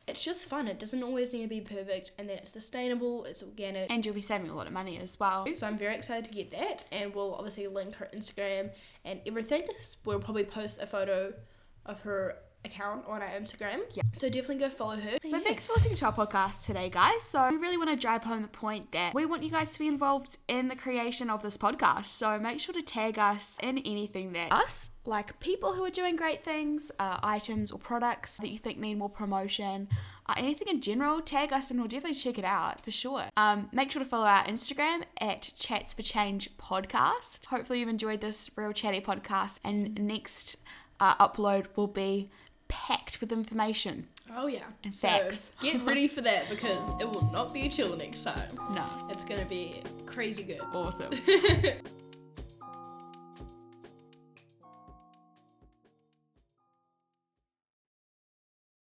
it's 0.07 0.23
just 0.23 0.49
fun. 0.49 0.67
It 0.67 0.79
doesn't 0.79 1.01
always 1.01 1.31
need 1.31 1.43
to 1.43 1.47
be 1.47 1.61
perfect, 1.61 2.11
and 2.17 2.29
then 2.29 2.37
it's 2.37 2.51
sustainable. 2.51 3.25
It's 3.25 3.41
organic. 3.41 3.89
And 3.91 4.05
you'll 4.05 4.15
be 4.15 4.21
saving 4.21 4.49
a 4.49 4.55
lot 4.55 4.67
of 4.67 4.73
money 4.73 4.99
as 4.99 5.19
well. 5.19 5.45
so 5.55 5.67
I'm 5.67 5.77
very 5.77 5.95
excited 5.95 6.25
to 6.25 6.31
get 6.31 6.51
that, 6.51 6.85
and 6.91 7.13
we'll 7.15 7.35
obviously 7.35 7.67
link 7.67 7.95
her 7.95 8.09
Instagram 8.13 8.71
and 9.05 9.21
everything. 9.25 9.61
We'll 10.03 10.19
probably 10.19 10.43
post 10.43 10.81
a 10.81 10.87
photo 10.87 11.33
of 11.85 12.01
her 12.01 12.37
account 12.65 13.05
on 13.07 13.21
our 13.21 13.29
Instagram. 13.29 13.79
Yeah. 13.91 14.03
So 14.13 14.29
definitely 14.29 14.57
go 14.57 14.69
follow 14.69 14.97
her. 14.97 15.17
So 15.23 15.39
thanks 15.39 15.67
for 15.67 15.73
listening 15.73 15.95
to 15.95 16.05
our 16.05 16.13
podcast 16.13 16.65
today, 16.65 16.89
guys. 16.89 17.23
So 17.23 17.49
we 17.49 17.57
really 17.57 17.77
want 17.77 17.89
to 17.89 17.95
drive 17.95 18.23
home 18.23 18.41
the 18.41 18.47
point 18.47 18.91
that 18.91 19.13
we 19.13 19.25
want 19.25 19.43
you 19.43 19.49
guys 19.49 19.73
to 19.73 19.79
be 19.79 19.87
involved 19.87 20.37
in 20.47 20.67
the 20.67 20.75
creation 20.75 21.29
of 21.29 21.41
this 21.41 21.57
podcast. 21.57 22.05
So 22.05 22.39
make 22.39 22.59
sure 22.59 22.73
to 22.73 22.81
tag 22.81 23.19
us 23.19 23.57
in 23.61 23.79
anything 23.79 24.33
that 24.33 24.51
us, 24.51 24.91
like 25.05 25.39
people 25.39 25.73
who 25.73 25.83
are 25.83 25.89
doing 25.89 26.15
great 26.15 26.43
things, 26.43 26.91
uh, 26.99 27.19
items 27.21 27.71
or 27.71 27.79
products 27.79 28.37
that 28.37 28.49
you 28.49 28.57
think 28.57 28.77
need 28.77 28.97
more 28.97 29.09
promotion, 29.09 29.89
uh, 30.27 30.33
anything 30.37 30.67
in 30.67 30.81
general, 30.81 31.21
tag 31.21 31.51
us 31.51 31.69
and 31.69 31.79
we'll 31.79 31.89
definitely 31.89 32.17
check 32.17 32.37
it 32.37 32.45
out 32.45 32.81
for 32.81 32.91
sure. 32.91 33.25
Um, 33.35 33.69
make 33.71 33.91
sure 33.91 34.01
to 34.01 34.07
follow 34.07 34.25
our 34.27 34.45
Instagram 34.45 35.03
at 35.19 35.51
Chats 35.57 35.93
for 35.93 36.01
Change 36.01 36.49
Podcast. 36.57 37.45
Hopefully 37.47 37.79
you've 37.79 37.89
enjoyed 37.89 38.21
this 38.21 38.49
real 38.55 38.71
chatty 38.71 39.01
podcast 39.01 39.59
and 39.63 39.95
next 39.95 40.57
uh, 40.99 41.15
upload 41.15 41.65
will 41.75 41.87
be 41.87 42.31
packed 42.73 43.21
with 43.21 43.31
information. 43.31 44.07
Oh 44.35 44.47
yeah. 44.47 44.63
And 44.83 44.95
so 44.95 45.07
facts. 45.07 45.51
get 45.61 45.85
ready 45.85 46.07
for 46.07 46.21
that 46.21 46.49
because 46.49 46.93
it 46.99 47.09
will 47.09 47.29
not 47.31 47.53
be 47.53 47.67
a 47.67 47.69
chill 47.69 47.95
next 47.95 48.23
time. 48.23 48.59
No. 48.73 48.85
It's 49.09 49.23
gonna 49.23 49.45
be 49.45 49.83
crazy 50.07 50.41
good. 50.41 50.61
Awesome. 50.73 51.11